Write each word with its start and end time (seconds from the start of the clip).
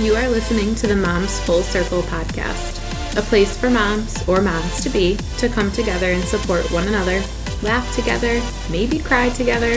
You 0.00 0.14
are 0.14 0.30
listening 0.30 0.74
to 0.76 0.86
the 0.86 0.96
Moms 0.96 1.38
Full 1.40 1.62
Circle 1.62 2.00
podcast, 2.04 3.18
a 3.18 3.20
place 3.20 3.54
for 3.54 3.68
moms 3.68 4.26
or 4.26 4.40
moms 4.40 4.82
to 4.82 4.88
be 4.88 5.18
to 5.36 5.46
come 5.50 5.70
together 5.70 6.12
and 6.12 6.24
support 6.24 6.64
one 6.72 6.88
another, 6.88 7.22
laugh 7.62 7.94
together, 7.94 8.40
maybe 8.70 8.98
cry 8.98 9.28
together, 9.28 9.74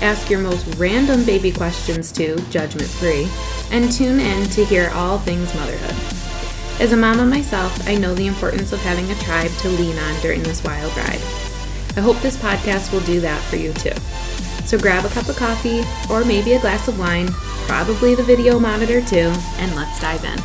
ask 0.00 0.30
your 0.30 0.38
most 0.38 0.64
random 0.76 1.24
baby 1.24 1.50
questions 1.50 2.12
to 2.12 2.36
judgment 2.50 2.88
free, 2.88 3.28
and 3.72 3.90
tune 3.90 4.20
in 4.20 4.48
to 4.50 4.64
hear 4.64 4.90
all 4.94 5.18
things 5.18 5.52
motherhood. 5.56 6.80
As 6.80 6.92
a 6.92 6.96
mama 6.96 7.26
myself, 7.26 7.76
I 7.88 7.96
know 7.96 8.14
the 8.14 8.28
importance 8.28 8.72
of 8.72 8.80
having 8.80 9.10
a 9.10 9.16
tribe 9.16 9.50
to 9.58 9.68
lean 9.70 9.98
on 9.98 10.20
during 10.20 10.44
this 10.44 10.62
wild 10.62 10.96
ride. 10.96 11.20
I 11.96 12.00
hope 12.00 12.20
this 12.20 12.36
podcast 12.36 12.92
will 12.92 13.00
do 13.00 13.20
that 13.22 13.42
for 13.42 13.56
you 13.56 13.72
too. 13.72 13.90
So 14.64 14.78
grab 14.78 15.04
a 15.04 15.08
cup 15.10 15.28
of 15.28 15.36
coffee 15.36 15.82
or 16.10 16.24
maybe 16.24 16.54
a 16.54 16.60
glass 16.60 16.88
of 16.88 16.98
wine 16.98 17.28
probably 17.66 18.14
the 18.14 18.22
video 18.22 18.58
monitor 18.58 19.00
too, 19.00 19.32
and 19.58 19.74
let's 19.74 19.98
dive 20.00 20.24
in. 20.24 20.38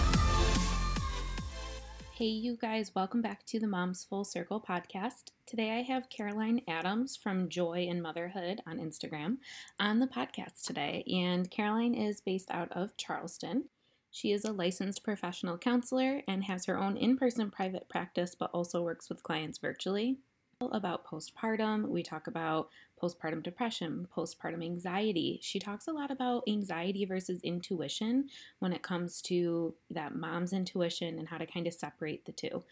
Hey, 2.14 2.26
you 2.26 2.58
guys, 2.58 2.94
welcome 2.96 3.22
back 3.22 3.46
to 3.46 3.60
the 3.60 3.68
Moms 3.68 4.04
Full 4.04 4.26
Circle 4.26 4.62
podcast. 4.68 5.32
Today 5.46 5.72
I 5.72 5.84
have 5.84 6.10
Caroline 6.10 6.62
Adams 6.68 7.16
from 7.16 7.48
Joy 7.50 7.88
in 7.90 8.02
Motherhood 8.02 8.62
on 8.68 8.78
Instagram 8.78 9.38
on 9.80 10.00
the 10.00 10.08
podcast 10.08 10.64
today. 10.66 11.04
And 11.08 11.50
Caroline 11.50 11.94
is 11.94 12.20
based 12.20 12.52
out 12.52 12.72
of 12.74 12.98
Charleston. 12.98 13.66
She 14.12 14.32
is 14.32 14.44
a 14.44 14.52
licensed 14.52 15.04
professional 15.04 15.58
counselor 15.58 16.22
and 16.28 16.44
has 16.44 16.66
her 16.66 16.78
own 16.78 16.98
in 16.98 17.16
person 17.16 17.52
private 17.52 17.88
practice, 17.88 18.36
but 18.36 18.52
also 18.54 18.82
works 18.82 19.08
with 19.08 19.24
clients 19.24 19.58
virtually 19.58 20.18
about 20.60 21.06
postpartum. 21.06 21.88
We 21.88 22.04
talk 22.04 22.28
about 22.28 22.70
postpartum 23.00 23.42
depression, 23.44 24.08
postpartum 24.16 24.64
anxiety. 24.64 25.40
She 25.42 25.60
talks 25.60 25.88
a 25.88 25.94
lot 25.94 26.12
about 26.12 26.44
anxiety 26.48 27.06
versus 27.06 27.42
intuition 27.42 28.30
when 28.60 28.74
it 28.74 28.82
comes 28.82 29.22
to 29.24 29.74
that 29.90 30.16
mom's 30.16 30.54
intuition 30.54 31.20
and 31.20 31.28
how 31.28 31.38
to 31.38 31.46
kind 31.46 31.68
of 31.68 31.74
separate 31.74 32.26
the 32.26 32.32
two. 32.32 32.64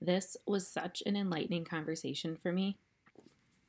This 0.00 0.36
was 0.46 0.66
such 0.66 1.02
an 1.06 1.16
enlightening 1.16 1.64
conversation 1.64 2.36
for 2.36 2.52
me. 2.52 2.76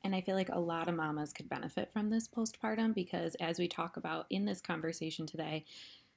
And 0.04 0.14
I 0.14 0.20
feel 0.20 0.36
like 0.36 0.50
a 0.50 0.60
lot 0.60 0.88
of 0.88 0.94
mamas 0.94 1.32
could 1.32 1.48
benefit 1.48 1.90
from 1.92 2.10
this 2.10 2.28
postpartum 2.28 2.94
because, 2.94 3.34
as 3.36 3.58
we 3.58 3.66
talk 3.66 3.96
about 3.96 4.26
in 4.30 4.44
this 4.44 4.60
conversation 4.60 5.26
today, 5.26 5.64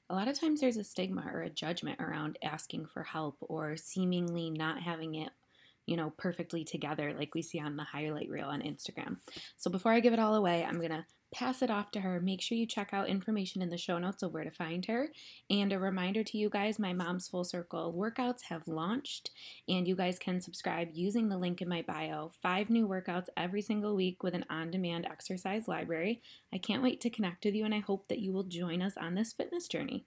a 0.10 0.16
lot 0.16 0.28
of 0.28 0.40
times 0.40 0.62
there's 0.62 0.78
a 0.78 0.84
stigma 0.84 1.26
or 1.32 1.42
a 1.42 1.50
judgment 1.50 2.00
around 2.00 2.38
asking 2.44 2.86
for 2.88 3.04
help 3.04 3.38
or 3.42 3.78
seemingly 3.78 4.50
not 4.50 4.82
having 4.82 5.16
it 5.16 5.30
you 5.90 5.98
know, 5.98 6.14
perfectly 6.18 6.64
together 6.64 7.16
like 7.18 7.34
we 7.34 7.42
see 7.42 7.60
on 7.60 7.76
the 7.76 7.84
highlight 7.84 8.30
reel 8.30 8.48
on 8.48 8.62
Instagram. 8.62 9.18
So 9.58 9.72
before 9.72 9.92
I 9.92 10.00
give 10.00 10.14
it 10.14 10.20
all 10.20 10.36
away, 10.36 10.64
I'm 10.64 10.78
going 10.78 10.92
to 10.92 11.06
pass 11.34 11.64
it 11.64 11.72
off 11.72 11.90
to 11.92 12.02
her. 12.02 12.20
Make 12.20 12.42
sure 12.42 12.58
you 12.58 12.68
check 12.68 12.90
out 12.94 13.08
information 13.08 13.64
in 13.64 13.72
the 13.72 13.78
show 13.78 13.98
notes 13.98 14.22
of 14.22 14.32
where 14.32 14.44
to 14.44 14.52
find 14.52 14.86
her. 14.86 15.10
And 15.50 15.74
a 15.74 15.80
reminder 15.80 16.24
to 16.24 16.38
you 16.38 16.48
guys 16.50 16.78
my 16.78 16.94
Mom's 16.94 17.28
Full 17.28 17.44
Circle 17.44 17.96
workouts 17.98 18.44
have 18.50 18.68
launched, 18.68 19.32
and 19.68 19.88
you 19.88 19.96
guys 19.96 20.20
can 20.20 20.42
subscribe 20.42 20.90
using 20.94 21.28
the 21.28 21.38
link 21.38 21.62
in 21.62 21.68
my 21.68 21.82
bio. 21.82 22.32
Five 22.42 22.70
new 22.70 22.88
workouts 22.88 23.28
every 23.36 23.64
single 23.64 23.96
week 23.96 24.22
with 24.22 24.36
an 24.36 24.46
on 24.50 24.70
demand 24.70 25.08
exercise 25.08 25.68
library. 25.68 26.22
I 26.54 26.60
can't 26.60 26.84
wait 26.84 27.02
to 27.02 27.10
connect 27.10 27.46
with 27.46 27.56
you, 27.56 27.66
and 27.66 27.74
I 27.74 27.80
hope 27.80 28.10
that 28.10 28.20
you 28.20 28.32
will 28.32 28.44
join 28.44 28.84
us 28.84 28.94
on 28.96 29.16
this 29.16 29.34
fitness 29.34 29.68
journey. 29.68 30.06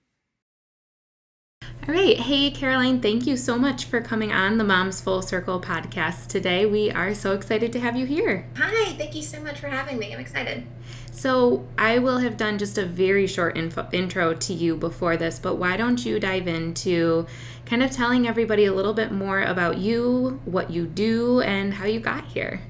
All 1.85 1.93
right. 1.93 2.17
Hey, 2.17 2.49
Caroline, 2.49 3.01
thank 3.01 3.27
you 3.27 3.35
so 3.35 3.57
much 3.57 3.83
for 3.83 3.99
coming 3.99 4.31
on 4.31 4.57
the 4.57 4.63
Moms 4.63 5.01
Full 5.01 5.21
Circle 5.21 5.59
podcast 5.59 6.27
today. 6.27 6.65
We 6.65 6.89
are 6.89 7.13
so 7.13 7.33
excited 7.33 7.73
to 7.73 7.79
have 7.81 7.97
you 7.97 8.05
here. 8.05 8.47
Hi, 8.55 8.93
thank 8.93 9.13
you 9.13 9.21
so 9.21 9.43
much 9.43 9.59
for 9.59 9.67
having 9.67 9.99
me. 9.99 10.13
I'm 10.13 10.19
excited. 10.21 10.65
So, 11.11 11.67
I 11.77 11.99
will 11.99 12.19
have 12.19 12.37
done 12.37 12.57
just 12.57 12.77
a 12.77 12.85
very 12.85 13.27
short 13.27 13.57
info, 13.57 13.85
intro 13.91 14.33
to 14.33 14.53
you 14.53 14.77
before 14.77 15.17
this, 15.17 15.39
but 15.39 15.55
why 15.55 15.75
don't 15.75 16.05
you 16.05 16.21
dive 16.21 16.47
into 16.47 17.27
kind 17.65 17.83
of 17.83 17.91
telling 17.91 18.29
everybody 18.29 18.63
a 18.63 18.73
little 18.73 18.93
bit 18.93 19.11
more 19.11 19.41
about 19.41 19.77
you, 19.77 20.39
what 20.45 20.71
you 20.71 20.87
do, 20.87 21.41
and 21.41 21.73
how 21.73 21.85
you 21.85 21.99
got 21.99 22.23
here? 22.27 22.61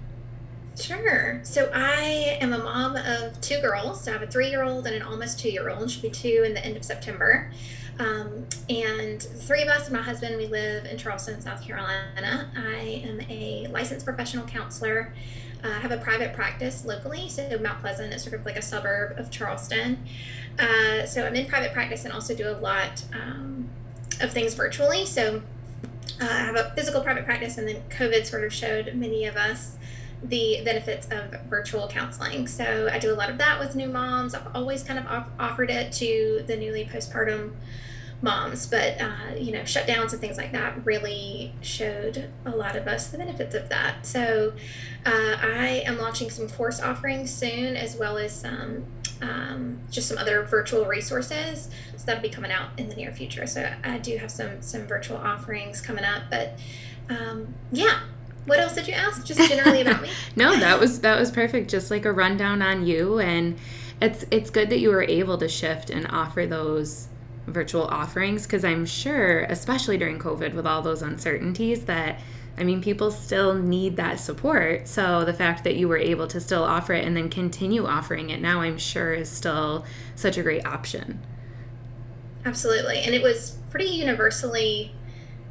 Sure. 0.79 1.39
So 1.43 1.69
I 1.71 2.39
am 2.41 2.51
a 2.51 2.57
mom 2.57 2.95
of 2.95 3.39
two 3.41 3.61
girls. 3.61 4.03
So 4.03 4.11
I 4.11 4.13
have 4.13 4.23
a 4.23 4.31
three 4.31 4.49
year 4.49 4.63
old 4.63 4.88
and 4.88 4.95
an 4.95 5.03
almost 5.03 5.39
two 5.39 5.49
year 5.49 5.69
old. 5.69 5.91
She'll 5.91 6.01
be 6.01 6.09
two 6.09 6.43
in 6.43 6.55
the 6.55 6.65
end 6.65 6.75
of 6.77 6.83
September. 6.83 7.51
Um, 7.99 8.45
and 8.69 9.21
three 9.21 9.61
of 9.61 9.67
us, 9.67 9.89
my 9.91 10.01
husband, 10.01 10.37
we 10.37 10.47
live 10.47 10.85
in 10.85 10.97
Charleston, 10.97 11.39
South 11.41 11.61
Carolina. 11.61 12.49
I 12.55 13.03
am 13.05 13.21
a 13.29 13.67
licensed 13.67 14.05
professional 14.05 14.45
counselor. 14.45 15.13
Uh, 15.63 15.67
I 15.67 15.79
have 15.79 15.91
a 15.91 15.97
private 15.97 16.33
practice 16.33 16.83
locally, 16.85 17.29
so 17.29 17.57
Mount 17.59 17.79
Pleasant 17.79 18.13
is 18.13 18.21
sort 18.21 18.35
of 18.35 18.45
like 18.45 18.57
a 18.57 18.61
suburb 18.61 19.17
of 19.17 19.31
Charleston. 19.31 20.03
Uh, 20.59 21.05
so 21.05 21.25
I'm 21.25 21.35
in 21.35 21.45
private 21.45 21.71
practice 21.71 22.03
and 22.03 22.13
also 22.13 22.35
do 22.35 22.49
a 22.49 22.57
lot 22.57 23.03
um, 23.13 23.69
of 24.21 24.31
things 24.31 24.55
virtually. 24.55 25.05
So 25.05 25.41
uh, 26.21 26.25
I 26.25 26.39
have 26.39 26.55
a 26.55 26.73
physical 26.75 27.01
private 27.01 27.25
practice, 27.25 27.57
and 27.57 27.67
then 27.67 27.81
COVID 27.89 28.25
sort 28.25 28.43
of 28.43 28.53
showed 28.53 28.93
many 28.95 29.25
of 29.25 29.35
us 29.35 29.77
the 30.23 30.61
benefits 30.63 31.07
of 31.11 31.41
virtual 31.50 31.88
counseling. 31.88 32.47
So 32.47 32.89
I 32.91 33.00
do 33.00 33.11
a 33.11 33.16
lot 33.16 33.29
of 33.29 33.38
that 33.39 33.59
with 33.59 33.75
new 33.75 33.89
moms. 33.89 34.34
I've 34.34 34.47
always 34.56 34.84
kind 34.84 35.00
of 35.00 35.06
off- 35.07 35.29
offered 35.39 35.69
it 35.69 35.91
to 35.94 36.44
the 36.47 36.56
newly 36.56 36.85
postpartum 36.85 37.53
moms, 38.22 38.66
but 38.66 39.00
uh, 39.01 39.35
you 39.38 39.51
know, 39.51 39.62
shutdowns 39.62 40.13
and 40.13 40.22
things 40.22 40.38
like 40.38 40.53
that 40.53 40.85
really 40.85 41.53
showed 41.62 42.29
a 42.45 42.51
lot 42.51 42.75
of 42.75 42.88
us 42.88 43.07
the 43.07 43.17
benefits 43.17 43.53
of 43.53 43.67
that. 43.69 44.06
So 44.06 44.53
uh, 45.06 45.35
I 45.41 45.83
am 45.85 45.97
launching 45.97 46.29
some 46.29 46.47
course 46.47 46.79
offerings 46.79 47.31
soon, 47.31 47.75
as 47.75 47.97
well 47.97 48.17
as 48.17 48.33
some 48.33 48.85
um, 49.22 49.79
just 49.91 50.07
some 50.07 50.17
other 50.17 50.44
virtual 50.44 50.85
resources. 50.85 51.69
So 51.97 52.06
that'll 52.06 52.22
be 52.22 52.29
coming 52.29 52.51
out 52.51 52.69
in 52.78 52.89
the 52.89 52.95
near 52.95 53.12
future. 53.12 53.45
So 53.45 53.73
I 53.83 53.97
do 53.97 54.17
have 54.17 54.31
some 54.31 54.62
some 54.62 54.88
virtual 54.88 55.17
offerings 55.17 55.81
coming 55.81 56.06
up, 56.06 56.23
but 56.29 56.57
um, 57.09 57.53
yeah, 57.72 58.00
what 58.45 58.59
else 58.59 58.73
did 58.73 58.87
you 58.87 58.93
ask? 58.93 59.25
Just 59.25 59.49
generally 59.49 59.81
about 59.81 60.01
me? 60.01 60.09
no, 60.35 60.57
that 60.57 60.79
was 60.79 61.01
that 61.01 61.19
was 61.19 61.31
perfect. 61.31 61.69
Just 61.69 61.89
like 61.89 62.05
a 62.05 62.11
rundown 62.11 62.61
on 62.61 62.85
you, 62.85 63.19
and 63.19 63.57
it's 64.01 64.25
it's 64.31 64.49
good 64.49 64.69
that 64.69 64.79
you 64.79 64.89
were 64.89 65.03
able 65.03 65.37
to 65.37 65.47
shift 65.47 65.89
and 65.89 66.07
offer 66.07 66.45
those 66.45 67.07
virtual 67.47 67.83
offerings 67.83 68.43
because 68.43 68.63
I'm 68.63 68.85
sure, 68.85 69.41
especially 69.43 69.97
during 69.97 70.19
COVID, 70.19 70.53
with 70.53 70.65
all 70.65 70.81
those 70.81 71.01
uncertainties, 71.01 71.85
that 71.85 72.19
I 72.57 72.63
mean, 72.63 72.81
people 72.81 73.11
still 73.11 73.55
need 73.55 73.95
that 73.95 74.19
support. 74.19 74.87
So 74.87 75.25
the 75.25 75.33
fact 75.33 75.63
that 75.63 75.75
you 75.75 75.87
were 75.87 75.97
able 75.97 76.27
to 76.27 76.39
still 76.39 76.63
offer 76.63 76.93
it 76.93 77.05
and 77.05 77.17
then 77.17 77.29
continue 77.29 77.85
offering 77.85 78.29
it 78.29 78.41
now, 78.41 78.61
I'm 78.61 78.77
sure, 78.77 79.13
is 79.13 79.29
still 79.29 79.85
such 80.15 80.37
a 80.37 80.43
great 80.43 80.65
option. 80.65 81.19
Absolutely, 82.45 82.99
and 82.99 83.15
it 83.15 83.23
was 83.23 83.57
pretty 83.69 83.89
universally 83.89 84.93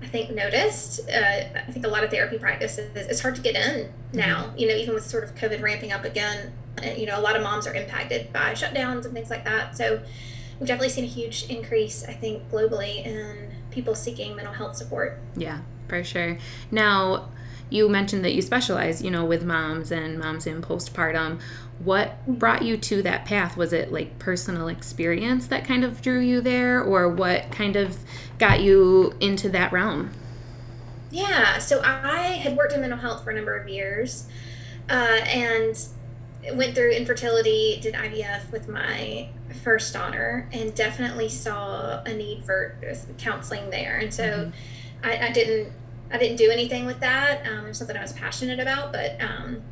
I 0.03 0.07
think 0.07 0.31
noticed. 0.31 1.01
Uh, 1.09 1.45
I 1.55 1.71
think 1.71 1.87
a 1.87 1.89
lot 1.89 2.05
of 2.05 2.11
therapy 2.11 2.39
practices 2.39 2.91
it's 2.95 3.21
hard 3.21 3.37
to 3.37 3.41
get 3.41 3.55
in 3.55 3.93
now. 4.13 4.45
Mm-hmm. 4.45 4.59
You 4.59 4.69
know, 4.69 4.75
even 4.75 4.95
with 4.95 5.05
sort 5.05 5.25
of 5.25 5.35
COVID 5.35 5.63
ramping 5.63 5.93
up 5.93 6.05
again, 6.05 6.53
uh, 6.83 6.91
you 6.91 7.07
know, 7.07 7.19
a 7.19 7.23
lot 7.23 7.37
of 7.37 7.43
moms 7.43 7.67
are 7.67 7.75
impacted 7.75 8.33
by 8.33 8.53
shutdowns 8.53 9.05
and 9.05 9.15
things 9.15 9.31
like 9.31 9.45
that. 9.45 9.77
So 9.77 10.03
we've 10.59 10.67
definitely 10.67 10.89
seen 10.91 11.05
a 11.05 11.09
huge 11.09 11.47
increase, 11.49 12.05
I 12.05 12.13
think, 12.13 12.51
globally 12.51 13.05
in 13.05 13.53
people 13.71 13.95
seeking 13.95 14.35
mental 14.35 14.55
health 14.55 14.77
support. 14.77 15.19
Yeah, 15.37 15.61
for 15.89 16.03
sure. 16.03 16.39
Now, 16.71 17.29
you 17.73 17.89
mentioned 17.89 18.25
that 18.25 18.35
you 18.35 18.43
specialize, 18.43 19.03
you 19.03 19.11
know, 19.11 19.25
with 19.25 19.45
moms 19.45 19.91
and 19.91 20.19
moms 20.19 20.47
in 20.47 20.63
postpartum. 20.63 21.41
What 21.79 22.25
brought 22.27 22.63
you 22.63 22.77
to 22.77 23.03
that 23.03 23.25
path? 23.25 23.57
Was 23.57 23.73
it 23.73 23.93
like 23.93 24.19
personal 24.19 24.69
experience 24.69 25.47
that 25.49 25.65
kind 25.65 25.85
of 25.85 26.01
drew 26.01 26.21
you 26.21 26.41
there 26.41 26.83
or 26.83 27.09
what 27.09 27.51
kind 27.51 27.77
of 27.77 27.99
got 28.39 28.61
you 28.61 29.15
into 29.21 29.49
that 29.51 29.73
realm? 29.73 30.11
Yeah 31.11 31.59
so 31.59 31.83
i 31.85 32.39
had 32.43 32.57
worked 32.57 32.73
in 32.73 32.81
mental 32.81 32.99
health 32.99 33.23
for 33.23 33.33
a 33.33 33.35
number 33.35 33.55
of 33.55 33.69
years 33.69 34.27
uh, 34.89 35.21
and 35.27 35.79
went 36.55 36.75
through 36.75 36.93
infertility 36.93 37.79
did 37.83 37.93
ivf 37.93 38.51
with 38.51 38.67
my 38.67 39.29
first 39.53 39.93
daughter 39.93 40.49
and 40.53 40.75
definitely 40.75 41.29
saw 41.29 42.03
a 42.05 42.15
need 42.15 42.45
for 42.45 42.77
counseling 43.19 43.71
there. 43.71 43.99
And 43.99 44.13
so 44.13 44.25
mm-hmm. 44.25 44.51
I, 45.05 45.29
I, 45.29 45.33
didn't 45.33 45.73
i 46.13 46.19
didn't 46.19 46.37
do 46.37 46.51
anything 46.51 46.87
with 46.87 47.01
that 47.01 47.47
um, 47.47 47.65
it 47.65 47.69
was 47.69 47.79
something 47.79 47.97
i 47.97 48.03
was 48.03 48.13
passionate 48.13 48.61
about 48.61 48.93
but 48.93 49.21
um, 49.21 49.63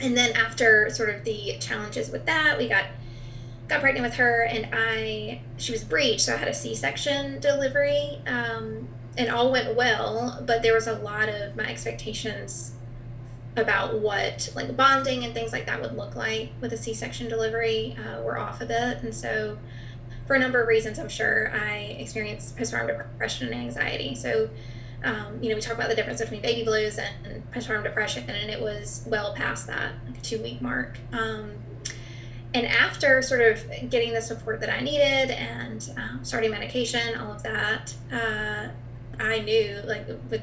and 0.00 0.16
then 0.16 0.32
after 0.32 0.90
sort 0.90 1.10
of 1.10 1.24
the 1.24 1.56
challenges 1.60 2.10
with 2.10 2.26
that, 2.26 2.58
we 2.58 2.68
got 2.68 2.86
got 3.68 3.80
pregnant 3.80 4.04
with 4.04 4.14
her, 4.14 4.42
and 4.42 4.68
I 4.72 5.42
she 5.56 5.72
was 5.72 5.84
breech, 5.84 6.22
so 6.22 6.34
I 6.34 6.36
had 6.36 6.48
a 6.48 6.54
C 6.54 6.74
section 6.74 7.40
delivery, 7.40 8.20
um, 8.26 8.88
and 9.16 9.30
all 9.30 9.50
went 9.50 9.76
well. 9.76 10.42
But 10.46 10.62
there 10.62 10.74
was 10.74 10.86
a 10.86 10.94
lot 10.94 11.28
of 11.28 11.56
my 11.56 11.64
expectations 11.64 12.72
about 13.56 13.98
what 13.98 14.50
like 14.54 14.76
bonding 14.76 15.24
and 15.24 15.34
things 15.34 15.52
like 15.52 15.66
that 15.66 15.82
would 15.82 15.96
look 15.96 16.14
like 16.14 16.50
with 16.60 16.72
a 16.72 16.76
C 16.76 16.94
section 16.94 17.28
delivery 17.28 17.96
uh, 17.98 18.22
were 18.22 18.38
off 18.38 18.60
a 18.60 18.66
bit, 18.66 19.02
and 19.02 19.14
so 19.14 19.58
for 20.26 20.36
a 20.36 20.38
number 20.38 20.62
of 20.62 20.68
reasons, 20.68 20.98
I'm 20.98 21.08
sure 21.08 21.52
I 21.52 21.96
experienced 21.98 22.56
postpartum 22.56 22.98
depression 22.98 23.48
and 23.48 23.62
anxiety. 23.62 24.14
So 24.14 24.50
um, 25.02 25.38
you 25.42 25.48
know, 25.48 25.54
we 25.54 25.60
talk 25.60 25.74
about 25.74 25.88
the 25.88 25.94
difference 25.94 26.20
between 26.20 26.42
baby 26.42 26.64
blues 26.64 26.98
and 26.98 27.50
postpartum 27.52 27.84
depression, 27.84 28.28
and 28.28 28.50
it 28.50 28.60
was 28.60 29.04
well 29.06 29.34
past 29.34 29.66
that, 29.66 29.92
like 30.06 30.22
two 30.22 30.42
week 30.42 30.60
mark. 30.60 30.98
Um, 31.12 31.52
and 32.52 32.66
after 32.66 33.22
sort 33.22 33.40
of 33.40 33.90
getting 33.90 34.12
the 34.12 34.20
support 34.20 34.60
that 34.60 34.70
I 34.70 34.80
needed 34.80 35.30
and 35.30 35.88
um, 35.96 36.24
starting 36.24 36.50
medication, 36.50 37.16
all 37.16 37.32
of 37.32 37.42
that, 37.44 37.94
uh, 38.12 38.68
I 39.22 39.38
knew 39.40 39.80
like 39.84 40.06
with 40.28 40.42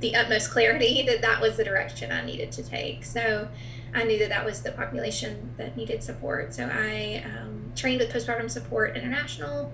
the 0.00 0.16
utmost 0.16 0.50
clarity 0.50 1.02
that 1.06 1.22
that 1.22 1.40
was 1.40 1.56
the 1.56 1.64
direction 1.64 2.10
I 2.10 2.24
needed 2.24 2.52
to 2.52 2.62
take. 2.62 3.04
So 3.04 3.48
I 3.94 4.04
knew 4.04 4.18
that 4.18 4.28
that 4.28 4.44
was 4.44 4.62
the 4.62 4.72
population 4.72 5.54
that 5.56 5.76
needed 5.76 6.02
support. 6.02 6.52
So 6.52 6.68
I 6.70 7.24
um, 7.24 7.72
trained 7.76 8.00
with 8.00 8.12
Postpartum 8.12 8.50
Support 8.50 8.96
International 8.96 9.72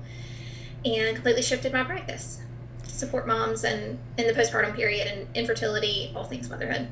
and 0.85 1.17
completely 1.17 1.43
shifted 1.43 1.73
my 1.73 1.85
practice 1.85 2.43
support 3.01 3.27
moms 3.27 3.65
and 3.65 3.99
in 4.17 4.27
the 4.27 4.33
postpartum 4.33 4.77
period 4.77 5.07
and 5.07 5.27
infertility, 5.35 6.13
all 6.15 6.25
things 6.25 6.49
motherhood. 6.49 6.89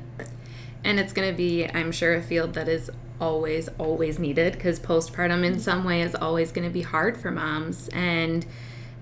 And 0.83 0.99
it's 0.99 1.13
going 1.13 1.29
to 1.29 1.35
be, 1.35 1.65
I'm 1.67 1.91
sure, 1.91 2.15
a 2.15 2.21
field 2.21 2.53
that 2.55 2.67
is 2.67 2.89
always, 3.21 3.67
always 3.77 4.17
needed 4.17 4.53
because 4.53 4.79
postpartum 4.79 5.45
in 5.45 5.59
some 5.59 5.83
way 5.83 6.01
is 6.01 6.15
always 6.15 6.51
going 6.51 6.67
to 6.67 6.73
be 6.73 6.81
hard 6.81 7.17
for 7.17 7.31
moms. 7.31 7.89
And 7.89 8.45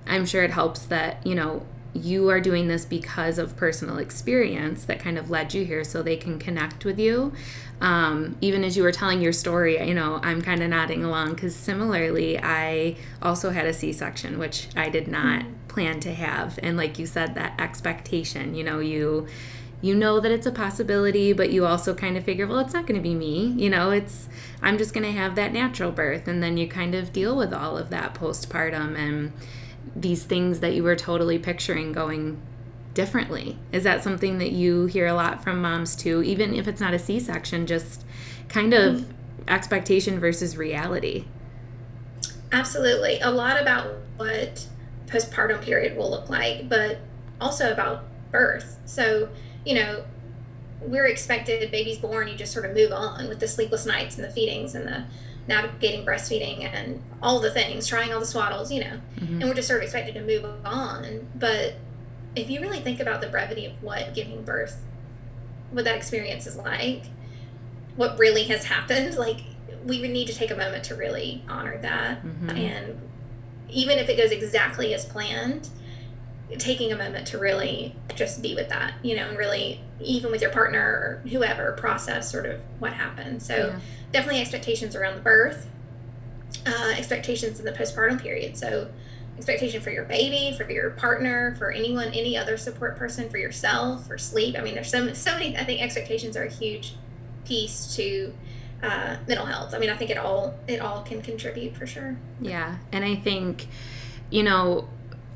I'm 0.05 0.25
sure 0.25 0.43
it 0.43 0.51
helps 0.51 0.85
that, 0.85 1.25
you 1.25 1.35
know, 1.35 1.65
you 1.93 2.29
are 2.29 2.39
doing 2.39 2.67
this 2.67 2.85
because 2.85 3.37
of 3.37 3.55
personal 3.55 3.97
experience 3.97 4.85
that 4.85 4.99
kind 4.99 5.17
of 5.17 5.29
led 5.29 5.53
you 5.53 5.65
here 5.65 5.83
so 5.83 6.03
they 6.03 6.17
can 6.17 6.37
connect 6.37 6.85
with 6.85 6.99
you. 6.99 7.33
Um, 7.81 8.37
even 8.41 8.63
as 8.63 8.75
you 8.75 8.83
were 8.83 8.91
telling 8.91 9.21
your 9.21 9.33
story, 9.33 9.79
you 9.87 9.93
know, 9.93 10.19
I'm 10.23 10.41
kind 10.41 10.61
of 10.61 10.69
nodding 10.69 11.03
along 11.03 11.35
because 11.35 11.55
similarly, 11.55 12.39
I 12.41 12.97
also 13.21 13.51
had 13.51 13.65
a 13.65 13.73
C 13.73 13.93
section, 13.93 14.39
which 14.39 14.67
I 14.75 14.89
did 14.89 15.07
not 15.07 15.43
mm-hmm. 15.43 15.66
Plan 15.67 15.99
to 16.01 16.13
have. 16.13 16.59
And 16.63 16.77
like 16.77 16.99
you 16.99 17.05
said, 17.05 17.35
that 17.35 17.59
expectation, 17.59 18.55
you 18.55 18.63
know, 18.63 18.79
you 18.79 19.27
you 19.81 19.93
know 19.93 20.19
that 20.19 20.31
it's 20.31 20.47
a 20.47 20.51
possibility, 20.51 21.33
but 21.33 21.51
you 21.51 21.65
also 21.65 21.93
kind 21.93 22.17
of 22.17 22.23
figure, 22.23 22.47
well, 22.47 22.59
it's 22.59 22.73
not 22.73 22.87
going 22.87 22.99
to 22.99 23.01
be 23.01 23.13
me. 23.13 23.53
You 23.57 23.69
know, 23.69 23.91
it's, 23.91 24.27
I'm 24.61 24.77
just 24.77 24.93
going 24.93 25.05
to 25.05 25.11
have 25.11 25.35
that 25.35 25.53
natural 25.53 25.91
birth. 25.91 26.27
And 26.27 26.41
then 26.41 26.57
you 26.57 26.67
kind 26.67 26.95
of 26.95 27.13
deal 27.13 27.37
with 27.37 27.53
all 27.53 27.77
of 27.77 27.91
that 27.91 28.15
postpartum 28.15 28.97
and 28.97 29.33
these 29.95 30.23
things 30.23 30.61
that 30.61 30.73
you 30.73 30.83
were 30.83 30.95
totally 30.95 31.37
picturing 31.37 31.91
going 31.91 32.41
differently. 32.95 33.59
Is 33.71 33.83
that 33.83 34.03
something 34.03 34.39
that 34.39 34.51
you 34.51 34.87
hear 34.87 35.05
a 35.05 35.13
lot 35.13 35.43
from 35.43 35.61
moms 35.61 35.95
too, 35.95 36.23
even 36.23 36.55
if 36.55 36.67
it's 36.67 36.81
not 36.81 36.95
a 36.95 36.99
C 36.99 37.19
section, 37.19 37.67
just 37.67 38.03
kind 38.49 38.73
of 38.73 38.95
mm-hmm. 38.95 39.49
expectation 39.49 40.19
versus 40.19 40.57
reality? 40.57 41.25
Absolutely. 42.51 43.19
A 43.19 43.29
lot 43.29 43.61
about 43.61 43.93
what 44.15 44.65
postpartum 45.07 45.61
period 45.61 45.97
will 45.97 46.09
look 46.09 46.29
like, 46.29 46.69
but 46.69 46.99
also 47.41 47.71
about 47.71 48.05
birth. 48.31 48.77
So, 48.85 49.29
you 49.65 49.75
know, 49.75 50.03
we're 50.81 51.07
expected 51.07 51.71
baby's 51.71 51.97
born, 51.97 52.27
you 52.27 52.35
just 52.35 52.53
sort 52.53 52.65
of 52.65 52.73
move 52.73 52.91
on 52.91 53.27
with 53.27 53.39
the 53.39 53.47
sleepless 53.47 53.85
nights 53.85 54.15
and 54.17 54.23
the 54.23 54.29
feedings 54.31 54.75
and 54.75 54.87
the 54.87 55.05
navigating 55.47 56.05
breastfeeding 56.05 56.63
and 56.63 57.01
all 57.21 57.39
the 57.39 57.51
things, 57.51 57.87
trying 57.87 58.13
all 58.13 58.19
the 58.19 58.25
swaddles, 58.25 58.71
you 58.71 58.81
know, 58.81 58.99
mm-hmm. 59.15 59.41
and 59.41 59.43
we're 59.43 59.53
just 59.53 59.67
sort 59.67 59.79
of 59.79 59.83
expected 59.83 60.13
to 60.13 60.21
move 60.21 60.45
on. 60.65 61.27
But 61.35 61.75
if 62.35 62.49
you 62.49 62.61
really 62.61 62.79
think 62.79 62.99
about 62.99 63.21
the 63.21 63.27
brevity 63.27 63.65
of 63.65 63.81
what 63.81 64.13
giving 64.13 64.43
birth, 64.43 64.83
what 65.71 65.85
that 65.85 65.95
experience 65.95 66.45
is 66.45 66.57
like, 66.57 67.05
what 67.95 68.19
really 68.19 68.43
has 68.45 68.65
happened, 68.65 69.15
like 69.15 69.39
we 69.85 70.01
would 70.01 70.11
need 70.11 70.27
to 70.27 70.33
take 70.33 70.51
a 70.51 70.55
moment 70.55 70.83
to 70.85 70.95
really 70.95 71.43
honor 71.47 71.77
that. 71.79 72.23
Mm-hmm. 72.23 72.49
And 72.49 73.01
even 73.69 73.99
if 73.99 74.09
it 74.09 74.17
goes 74.17 74.31
exactly 74.31 74.93
as 74.93 75.05
planned, 75.05 75.69
taking 76.57 76.91
a 76.91 76.95
moment 76.95 77.27
to 77.27 77.37
really 77.37 77.95
just 78.15 78.41
be 78.41 78.55
with 78.55 78.69
that, 78.69 78.93
you 79.03 79.15
know, 79.15 79.27
and 79.27 79.37
really, 79.37 79.81
even 79.99 80.31
with 80.31 80.41
your 80.41 80.51
partner 80.51 80.79
or 80.79 81.29
whoever, 81.29 81.73
process 81.73 82.31
sort 82.31 82.45
of 82.45 82.61
what 82.79 82.93
happened. 82.93 83.43
So, 83.43 83.55
yeah. 83.55 83.79
definitely 84.11 84.41
expectations 84.41 84.95
around 84.95 85.15
the 85.15 85.21
birth, 85.21 85.69
uh, 86.65 86.93
expectations 86.95 87.59
in 87.59 87.65
the 87.65 87.73
postpartum 87.73 88.21
period. 88.21 88.57
So, 88.57 88.89
expectation 89.35 89.81
for 89.81 89.91
your 89.91 90.05
baby, 90.05 90.55
for 90.57 90.69
your 90.69 90.91
partner, 90.91 91.55
for 91.57 91.71
anyone, 91.71 92.07
any 92.07 92.37
other 92.37 92.57
support 92.57 92.97
person, 92.97 93.29
for 93.29 93.37
yourself, 93.37 94.07
for 94.07 94.17
sleep. 94.17 94.55
I 94.57 94.61
mean, 94.61 94.73
there's 94.73 94.89
so, 94.89 95.13
so 95.13 95.33
many, 95.33 95.55
I 95.55 95.63
think 95.63 95.81
expectations 95.81 96.35
are 96.35 96.43
a 96.43 96.49
huge 96.49 96.95
piece 97.45 97.95
to 97.97 98.33
uh, 98.83 99.17
mental 99.27 99.45
health. 99.45 99.73
I 99.73 99.79
mean, 99.79 99.89
I 99.89 99.95
think 99.95 100.11
it 100.11 100.17
all, 100.17 100.55
it 100.67 100.79
all 100.79 101.01
can 101.03 101.21
contribute 101.21 101.75
for 101.75 101.87
sure. 101.87 102.17
Yeah. 102.41 102.77
And 102.91 103.03
I 103.03 103.15
think, 103.15 103.67
you 104.29 104.43
know, 104.43 104.87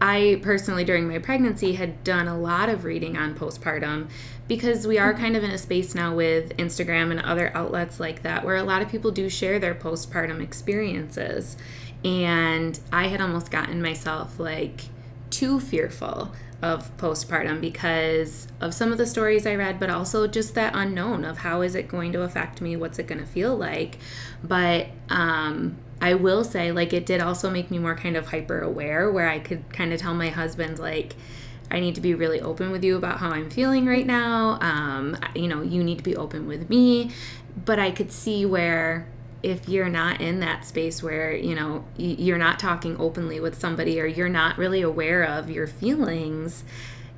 I 0.01 0.39
personally, 0.41 0.83
during 0.83 1.07
my 1.07 1.19
pregnancy, 1.19 1.73
had 1.73 2.03
done 2.03 2.27
a 2.27 2.37
lot 2.37 2.69
of 2.69 2.83
reading 2.83 3.17
on 3.17 3.35
postpartum 3.35 4.09
because 4.47 4.87
we 4.87 4.97
are 4.97 5.13
kind 5.13 5.35
of 5.35 5.43
in 5.43 5.51
a 5.51 5.57
space 5.57 5.93
now 5.93 6.15
with 6.15 6.57
Instagram 6.57 7.11
and 7.11 7.21
other 7.21 7.51
outlets 7.55 7.99
like 7.99 8.23
that 8.23 8.43
where 8.43 8.55
a 8.55 8.63
lot 8.63 8.81
of 8.81 8.89
people 8.89 9.11
do 9.11 9.29
share 9.29 9.59
their 9.59 9.75
postpartum 9.75 10.41
experiences. 10.41 11.55
And 12.03 12.79
I 12.91 13.07
had 13.07 13.21
almost 13.21 13.51
gotten 13.51 13.81
myself 13.81 14.39
like 14.39 14.81
too 15.41 15.59
fearful 15.59 16.31
of 16.61 16.95
postpartum 16.97 17.59
because 17.59 18.47
of 18.59 18.75
some 18.75 18.91
of 18.91 18.99
the 18.99 19.07
stories 19.07 19.47
I 19.47 19.55
read, 19.55 19.79
but 19.79 19.89
also 19.89 20.27
just 20.27 20.53
that 20.53 20.75
unknown 20.75 21.25
of 21.25 21.39
how 21.39 21.63
is 21.63 21.73
it 21.73 21.87
going 21.87 22.11
to 22.11 22.21
affect 22.21 22.61
me? 22.61 22.75
What's 22.75 22.99
it 22.99 23.07
going 23.07 23.19
to 23.19 23.25
feel 23.25 23.57
like? 23.57 23.97
But 24.43 24.89
um, 25.09 25.77
I 25.99 26.13
will 26.13 26.43
say, 26.43 26.71
like, 26.71 26.93
it 26.93 27.07
did 27.07 27.21
also 27.21 27.49
make 27.49 27.71
me 27.71 27.79
more 27.79 27.95
kind 27.95 28.15
of 28.15 28.27
hyper 28.27 28.59
aware 28.59 29.11
where 29.11 29.27
I 29.27 29.39
could 29.39 29.73
kind 29.73 29.91
of 29.91 29.99
tell 29.99 30.13
my 30.13 30.29
husband, 30.29 30.77
like, 30.77 31.15
I 31.71 31.79
need 31.79 31.95
to 31.95 32.01
be 32.01 32.13
really 32.13 32.39
open 32.39 32.69
with 32.69 32.83
you 32.83 32.95
about 32.95 33.17
how 33.17 33.31
I'm 33.31 33.49
feeling 33.49 33.87
right 33.87 34.05
now. 34.05 34.59
Um, 34.61 35.17
you 35.33 35.47
know, 35.47 35.63
you 35.63 35.83
need 35.83 35.97
to 35.97 36.03
be 36.03 36.15
open 36.15 36.45
with 36.45 36.69
me. 36.69 37.09
But 37.65 37.79
I 37.79 37.89
could 37.89 38.11
see 38.11 38.45
where 38.45 39.07
if 39.43 39.67
you're 39.67 39.89
not 39.89 40.21
in 40.21 40.39
that 40.41 40.65
space 40.65 41.01
where, 41.01 41.35
you 41.35 41.55
know, 41.55 41.83
you're 41.97 42.37
not 42.37 42.59
talking 42.59 42.95
openly 42.99 43.39
with 43.39 43.59
somebody 43.59 43.99
or 43.99 44.05
you're 44.05 44.29
not 44.29 44.57
really 44.57 44.81
aware 44.81 45.23
of 45.23 45.49
your 45.49 45.67
feelings, 45.67 46.63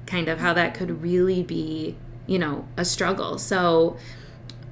kind 0.05 0.27
of 0.27 0.39
how 0.39 0.53
that 0.53 0.73
could 0.73 1.01
really 1.01 1.43
be, 1.43 1.97
you 2.25 2.39
know, 2.39 2.67
a 2.77 2.85
struggle. 2.85 3.37
So, 3.37 3.97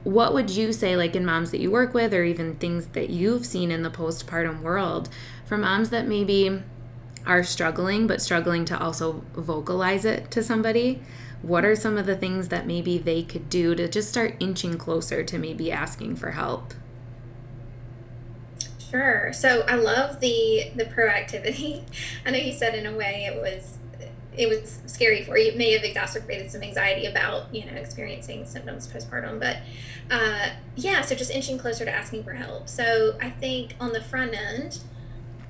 what 0.04 0.34
would 0.34 0.50
you 0.50 0.74
say 0.74 0.96
like 0.96 1.16
in 1.16 1.26
moms 1.26 1.52
that 1.52 1.60
you 1.60 1.70
work 1.70 1.94
with 1.94 2.14
or 2.14 2.24
even 2.24 2.56
things 2.56 2.88
that 2.88 3.10
you've 3.12 3.46
seen 3.46 3.70
in 3.70 3.84
the 3.84 3.90
postpartum 3.92 4.62
world 4.62 5.10
for 5.46 5.58
moms 5.58 5.92
that 5.92 6.08
maybe 6.08 6.64
are 7.26 7.44
struggling 7.44 8.08
but 8.08 8.20
struggling 8.20 8.66
to 8.66 8.80
also 8.80 9.24
vocalize 9.34 10.04
it 10.04 10.32
to 10.32 10.42
somebody 10.42 11.00
what 11.44 11.64
are 11.64 11.76
some 11.76 11.98
of 11.98 12.08
the 12.08 12.16
things 12.16 12.48
that 12.48 12.66
maybe 12.66 12.98
they 12.98 13.22
could 13.22 13.48
do 13.48 13.76
to 13.76 13.88
just 13.88 14.10
start 14.10 14.36
inching 14.40 14.76
closer 14.76 15.24
to 15.24 15.38
maybe 15.38 15.72
asking 15.72 16.16
for 16.16 16.32
help 16.32 16.74
sure 18.92 19.34
so 19.34 19.62
i 19.68 19.76
love 19.76 20.20
the 20.20 20.72
the 20.76 20.86
proactivity 20.86 21.82
i 22.26 22.32
know 22.32 22.38
you 22.38 22.54
said 22.54 22.76
in 22.76 22.86
a 22.86 22.96
way 22.96 23.26
it 23.26 23.42
was 23.42 23.78
it 24.36 24.48
was 24.48 24.80
scary 24.86 25.24
for 25.24 25.38
you. 25.38 25.52
It 25.52 25.58
may 25.58 25.72
have 25.72 25.84
exacerbated 25.84 26.52
some 26.52 26.64
anxiety 26.64 27.06
about, 27.06 27.54
you 27.54 27.66
know, 27.66 27.74
experiencing 27.74 28.46
symptoms 28.46 28.88
postpartum. 28.88 29.40
But 29.40 29.58
uh, 30.10 30.50
yeah, 30.76 31.02
so 31.02 31.16
just 31.16 31.32
inching 31.32 31.58
closer 31.58 31.86
to 31.86 31.92
asking 31.92 32.24
for 32.24 32.34
help. 32.34 32.70
So 32.70 33.18
I 33.22 33.30
think 33.30 33.76
on 33.80 33.92
the 33.92 34.02
front 34.02 34.34
end, 34.34 34.80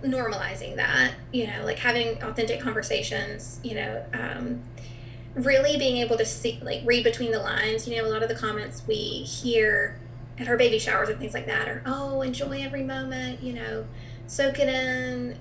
normalizing 0.03 0.75
that, 0.77 1.13
you 1.31 1.45
know, 1.45 1.63
like 1.63 1.77
having 1.77 2.21
authentic 2.23 2.59
conversations, 2.59 3.59
you 3.63 3.75
know, 3.75 4.03
um, 4.13 4.61
really 5.35 5.77
being 5.77 5.97
able 5.97 6.17
to 6.17 6.25
see, 6.25 6.59
like, 6.63 6.81
read 6.83 7.03
between 7.03 7.31
the 7.31 7.39
lines. 7.39 7.87
You 7.87 7.97
know, 7.97 8.07
a 8.07 8.11
lot 8.11 8.23
of 8.23 8.29
the 8.29 8.35
comments 8.35 8.81
we 8.87 8.95
hear 8.95 9.99
at 10.37 10.47
our 10.47 10.57
baby 10.57 10.79
showers 10.79 11.09
and 11.09 11.19
things 11.19 11.33
like 11.33 11.45
that 11.45 11.67
or 11.67 11.83
oh, 11.85 12.21
enjoy 12.21 12.61
every 12.63 12.83
moment, 12.83 13.41
you 13.43 13.53
know, 13.53 13.85
soak 14.27 14.59
it 14.59 14.69
in 14.69 15.37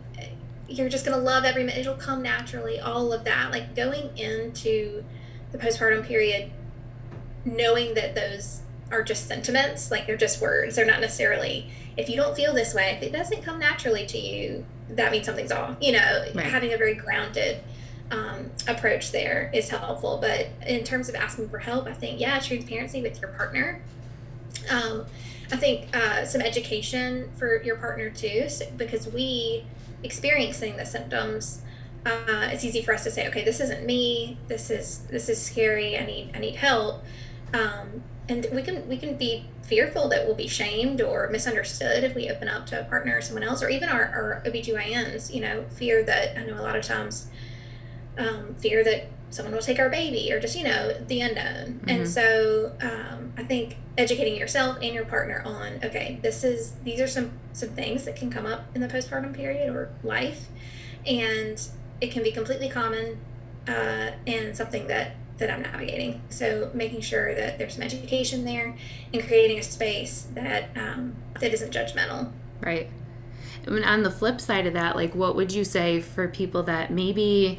you're 0.70 0.88
just 0.88 1.04
going 1.04 1.16
to 1.16 1.23
love 1.23 1.44
every 1.44 1.64
minute. 1.64 1.80
It'll 1.80 1.94
come 1.94 2.23
naturally. 2.23 2.78
All 2.78 3.12
of 3.12 3.25
that, 3.25 3.50
like 3.50 3.75
going 3.75 4.16
into 4.16 5.04
the 5.52 5.59
postpartum 5.59 6.06
period, 6.06 6.50
knowing 7.44 7.94
that 7.94 8.14
those 8.14 8.62
are 8.90 9.02
just 9.02 9.26
sentiments, 9.26 9.90
like 9.90 10.06
they're 10.06 10.16
just 10.16 10.40
words. 10.40 10.76
They're 10.76 10.87
not 10.87 11.00
necessarily. 11.00 11.70
If 11.97 12.09
you 12.09 12.16
don't 12.16 12.37
feel 12.37 12.54
this 12.54 12.73
way, 12.73 12.97
if 12.97 13.02
it 13.02 13.12
doesn't 13.12 13.42
come 13.42 13.59
naturally 13.59 14.06
to 14.06 14.18
you, 14.18 14.64
that 14.88 15.12
means 15.12 15.26
something's 15.26 15.52
off. 15.52 15.76
You 15.80 15.92
know, 15.92 16.25
right. 16.35 16.47
having 16.47 16.73
a 16.73 16.76
very 16.76 16.94
grounded 16.94 17.59
um, 18.11 18.50
approach 18.68 19.11
there 19.11 19.50
is 19.52 19.68
helpful. 19.68 20.18
But 20.20 20.49
in 20.66 20.85
terms 20.85 21.09
of 21.09 21.16
asking 21.16 21.49
for 21.49 21.59
help, 21.59 21.87
I 21.87 21.92
think 21.92 22.20
yeah, 22.20 22.38
transparency 22.38 23.02
with 23.02 23.20
your 23.20 23.30
partner. 23.32 23.82
Um, 24.69 25.07
I 25.52 25.57
think 25.57 25.95
uh, 25.95 26.25
some 26.25 26.40
education 26.40 27.31
for 27.37 27.62
your 27.62 27.76
partner 27.76 28.11
too, 28.11 28.49
so, 28.49 28.67
because 28.76 29.09
we 29.09 29.64
experiencing 30.02 30.76
the 30.76 30.87
symptoms, 30.87 31.62
uh, 32.07 32.49
it's 32.50 32.64
easy 32.64 32.83
for 32.83 32.95
us 32.95 33.05
to 33.05 33.11
say, 33.11 33.29
okay, 33.29 33.45
this 33.45 33.61
isn't 33.61 33.85
me. 33.85 34.38
This 34.49 34.71
is 34.71 35.00
this 35.11 35.29
is 35.29 35.40
scary. 35.40 35.99
I 35.99 36.07
need 36.07 36.31
I 36.35 36.38
need 36.38 36.57
help. 36.57 37.02
Um, 37.52 38.02
and 38.29 38.47
we 38.52 38.62
can 38.62 38.88
we 38.88 38.97
can 38.97 39.17
be 39.17 39.47
fearful 39.62 40.09
that 40.09 40.26
we'll 40.26 40.37
be 40.37 40.49
shamed 40.49 41.00
or 41.00 41.29
misunderstood 41.31 42.02
if 42.02 42.14
we 42.14 42.29
open 42.29 42.49
up 42.49 42.67
to 42.67 42.81
a 42.81 42.85
partner 42.85 43.19
or 43.19 43.21
someone 43.21 43.43
else, 43.43 43.62
or 43.62 43.69
even 43.69 43.88
our, 43.88 44.05
our 44.05 44.43
OBGYNs, 44.45 45.33
you 45.33 45.40
know, 45.40 45.64
fear 45.71 46.02
that 46.05 46.37
I 46.38 46.45
know 46.45 46.55
a 46.55 46.62
lot 46.62 46.76
of 46.76 46.85
times 46.85 47.29
um, 48.19 48.55
fear 48.59 48.83
that 48.85 49.09
someone 49.30 49.54
will 49.54 49.62
take 49.62 49.78
our 49.78 49.88
baby 49.88 50.32
or 50.32 50.40
just 50.40 50.56
you 50.56 50.64
know 50.64 50.92
the 51.06 51.20
unknown. 51.20 51.80
Mm-hmm. 51.80 51.88
and 51.88 52.08
so 52.08 52.72
um, 52.80 53.32
i 53.37 53.44
think 53.44 53.76
educating 53.96 54.37
yourself 54.37 54.78
and 54.82 54.94
your 54.94 55.04
partner 55.04 55.42
on 55.44 55.80
okay 55.84 56.18
this 56.22 56.44
is 56.44 56.72
these 56.84 57.00
are 57.00 57.08
some 57.08 57.32
some 57.52 57.70
things 57.70 58.04
that 58.04 58.16
can 58.16 58.30
come 58.30 58.46
up 58.46 58.64
in 58.75 58.80
the 58.80 58.88
postpartum 58.88 59.34
period 59.34 59.75
or 59.75 59.90
life 60.02 60.49
and 61.06 61.68
it 62.00 62.10
can 62.10 62.22
be 62.22 62.32
completely 62.32 62.68
common 62.68 63.18
uh, 63.68 64.10
and 64.26 64.56
something 64.56 64.87
that 64.87 65.16
that 65.38 65.50
i'm 65.50 65.62
navigating. 65.62 66.22
So 66.28 66.70
making 66.75 67.00
sure 67.00 67.34
that 67.34 67.58
there's 67.58 67.75
some 67.75 67.82
education 67.82 68.44
there 68.44 68.76
and 69.12 69.26
creating 69.26 69.58
a 69.58 69.62
space 69.62 70.26
that 70.34 70.70
um, 70.76 71.14
that 71.40 71.52
isn't 71.52 71.72
judgmental. 71.72 72.30
Right. 72.60 72.88
And 73.66 73.84
on 73.84 74.02
the 74.02 74.10
flip 74.10 74.40
side 74.40 74.66
of 74.66 74.75
that 74.75 74.96
like 74.96 75.14
what 75.14 75.34
would 75.37 75.52
you 75.52 75.64
say 75.64 76.00
for 76.00 76.28
people 76.28 76.62
that 76.64 76.90
maybe 76.90 77.58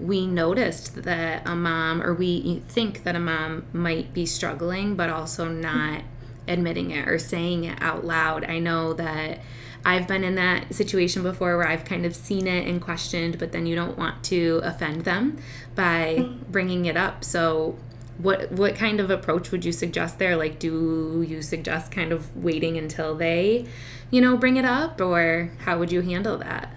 we 0.00 0.26
noticed 0.26 1.02
that 1.02 1.46
a 1.46 1.54
mom 1.54 2.02
or 2.02 2.14
we 2.14 2.62
think 2.68 3.04
that 3.04 3.14
a 3.14 3.20
mom 3.20 3.64
might 3.72 4.12
be 4.12 4.26
struggling 4.26 4.96
but 4.96 5.10
also 5.10 5.48
not 5.48 6.02
admitting 6.48 6.90
it 6.90 7.06
or 7.06 7.18
saying 7.18 7.64
it 7.64 7.80
out 7.80 8.04
loud. 8.04 8.44
I 8.44 8.58
know 8.58 8.92
that 8.94 9.40
i've 9.84 10.06
been 10.06 10.22
in 10.22 10.36
that 10.36 10.72
situation 10.72 11.24
before 11.24 11.56
where 11.56 11.66
i've 11.66 11.84
kind 11.84 12.06
of 12.06 12.14
seen 12.14 12.46
it 12.46 12.68
and 12.68 12.80
questioned 12.80 13.36
but 13.36 13.50
then 13.50 13.66
you 13.66 13.74
don't 13.74 13.98
want 13.98 14.22
to 14.22 14.60
offend 14.62 15.02
them 15.02 15.36
by 15.74 16.16
mm-hmm. 16.18 16.50
bringing 16.50 16.86
it 16.86 16.96
up. 16.96 17.24
So 17.24 17.76
what 18.18 18.52
what 18.52 18.74
kind 18.74 19.00
of 19.00 19.10
approach 19.10 19.50
would 19.50 19.64
you 19.64 19.72
suggest 19.72 20.18
there? 20.18 20.36
Like 20.36 20.58
do 20.58 21.24
you 21.26 21.42
suggest 21.42 21.90
kind 21.90 22.12
of 22.12 22.36
waiting 22.36 22.76
until 22.76 23.14
they 23.14 23.66
you 24.10 24.20
know 24.20 24.36
bring 24.36 24.56
it 24.56 24.64
up 24.64 25.00
or 25.00 25.52
how 25.64 25.78
would 25.78 25.90
you 25.90 26.02
handle 26.02 26.38
that? 26.38 26.72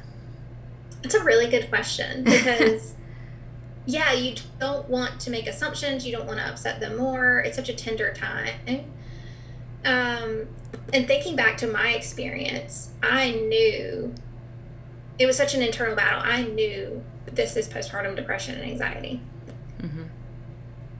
It's 1.03 1.13
a 1.13 1.23
really 1.23 1.47
good 1.47 1.69
question 1.69 2.23
because 2.23 2.95
yeah, 3.85 4.13
you 4.13 4.35
don't 4.59 4.89
want 4.89 5.19
to 5.21 5.29
make 5.29 5.47
assumptions. 5.47 6.05
You 6.05 6.15
don't 6.15 6.25
want 6.25 6.39
to 6.39 6.45
upset 6.47 6.79
them 6.79 6.97
more. 6.97 7.39
It's 7.39 7.55
such 7.55 7.69
a 7.69 7.73
tender 7.73 8.13
time. 8.13 8.85
Um, 9.83 10.47
and 10.91 11.07
thinking 11.07 11.35
back 11.35 11.57
to 11.57 11.67
my 11.67 11.89
experience, 11.91 12.91
I 13.03 13.31
knew 13.31 14.15
it 15.19 15.25
was 15.25 15.37
such 15.37 15.53
an 15.53 15.61
internal 15.61 15.95
battle. 15.95 16.21
I 16.23 16.43
knew 16.43 17.03
this 17.25 17.55
is 17.55 17.67
postpartum 17.67 18.15
depression 18.15 18.55
and 18.55 18.63
anxiety. 18.63 19.21
Mm-hmm. 19.79 20.03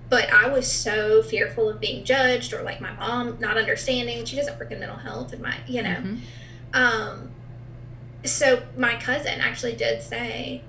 But 0.08 0.32
I 0.32 0.48
was 0.50 0.72
so 0.72 1.24
fearful 1.24 1.70
of 1.70 1.80
being 1.80 2.04
judged 2.04 2.54
or 2.54 2.62
like 2.62 2.80
my 2.80 2.94
mom 2.94 3.38
not 3.40 3.58
understanding. 3.58 4.24
She 4.26 4.36
doesn't 4.36 4.60
work 4.60 4.72
in 4.72 4.80
mental 4.80 4.98
health, 4.98 5.34
and 5.34 5.42
my, 5.42 5.56
you 5.68 5.82
know. 5.82 5.90
Mm-hmm. 5.90 6.16
Um, 6.74 7.32
so 8.24 8.64
my 8.78 8.96
cousin 8.98 9.40
actually 9.40 9.76
did 9.76 10.04
say, 10.04 10.62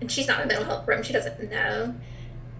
and 0.00 0.10
she's 0.10 0.26
not 0.26 0.42
in 0.42 0.48
the 0.48 0.54
mental 0.54 0.70
health 0.70 0.86
room. 0.88 1.02
She 1.02 1.12
doesn't 1.12 1.50
know. 1.50 1.94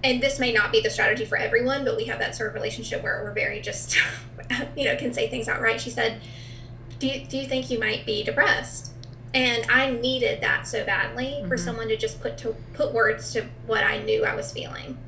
And 0.02 0.22
this 0.22 0.38
may 0.38 0.52
not 0.52 0.72
be 0.72 0.80
the 0.80 0.90
strategy 0.90 1.24
for 1.24 1.36
everyone, 1.36 1.84
but 1.84 1.96
we 1.96 2.06
have 2.06 2.18
that 2.18 2.34
sort 2.34 2.48
of 2.48 2.54
relationship 2.54 3.02
where 3.02 3.22
we're 3.22 3.32
very 3.32 3.60
just, 3.60 3.96
you 4.76 4.84
know, 4.84 4.96
can 4.96 5.12
say 5.12 5.28
things 5.28 5.48
outright. 5.48 5.80
She 5.80 5.90
said, 5.90 6.20
do 6.98 7.06
you, 7.06 7.24
do 7.26 7.36
you 7.36 7.46
think 7.46 7.70
you 7.70 7.78
might 7.78 8.06
be 8.06 8.22
depressed? 8.22 8.92
And 9.32 9.64
I 9.70 9.90
needed 9.90 10.40
that 10.40 10.66
so 10.66 10.84
badly 10.84 11.36
mm-hmm. 11.38 11.48
for 11.48 11.56
someone 11.56 11.88
to 11.88 11.96
just 11.96 12.20
put 12.20 12.36
to 12.38 12.56
put 12.74 12.92
words 12.92 13.32
to 13.34 13.46
what 13.66 13.84
I 13.84 14.02
knew 14.02 14.24
I 14.24 14.34
was 14.34 14.52
feeling. 14.52 14.98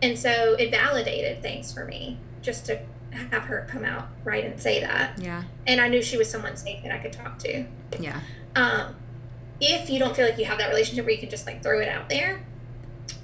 And 0.00 0.18
so 0.18 0.54
it 0.54 0.70
validated 0.70 1.42
things 1.42 1.72
for 1.72 1.84
me 1.84 2.18
just 2.40 2.66
to 2.66 2.80
have 3.12 3.44
her 3.44 3.66
come 3.70 3.84
out 3.84 4.08
right 4.24 4.44
and 4.44 4.60
say 4.60 4.80
that. 4.80 5.18
Yeah. 5.18 5.44
And 5.66 5.80
I 5.80 5.88
knew 5.88 6.02
she 6.02 6.16
was 6.16 6.30
someone 6.30 6.56
safe 6.56 6.82
that 6.82 6.92
I 6.92 6.98
could 6.98 7.12
talk 7.12 7.38
to. 7.40 7.66
Yeah. 8.00 8.20
Um, 8.56 8.96
if 9.60 9.90
you 9.90 9.98
don't 9.98 10.14
feel 10.14 10.26
like 10.26 10.38
you 10.38 10.44
have 10.44 10.58
that 10.58 10.68
relationship 10.68 11.04
where 11.04 11.14
you 11.14 11.20
can 11.20 11.30
just 11.30 11.46
like 11.46 11.62
throw 11.62 11.80
it 11.80 11.88
out 11.88 12.08
there, 12.08 12.44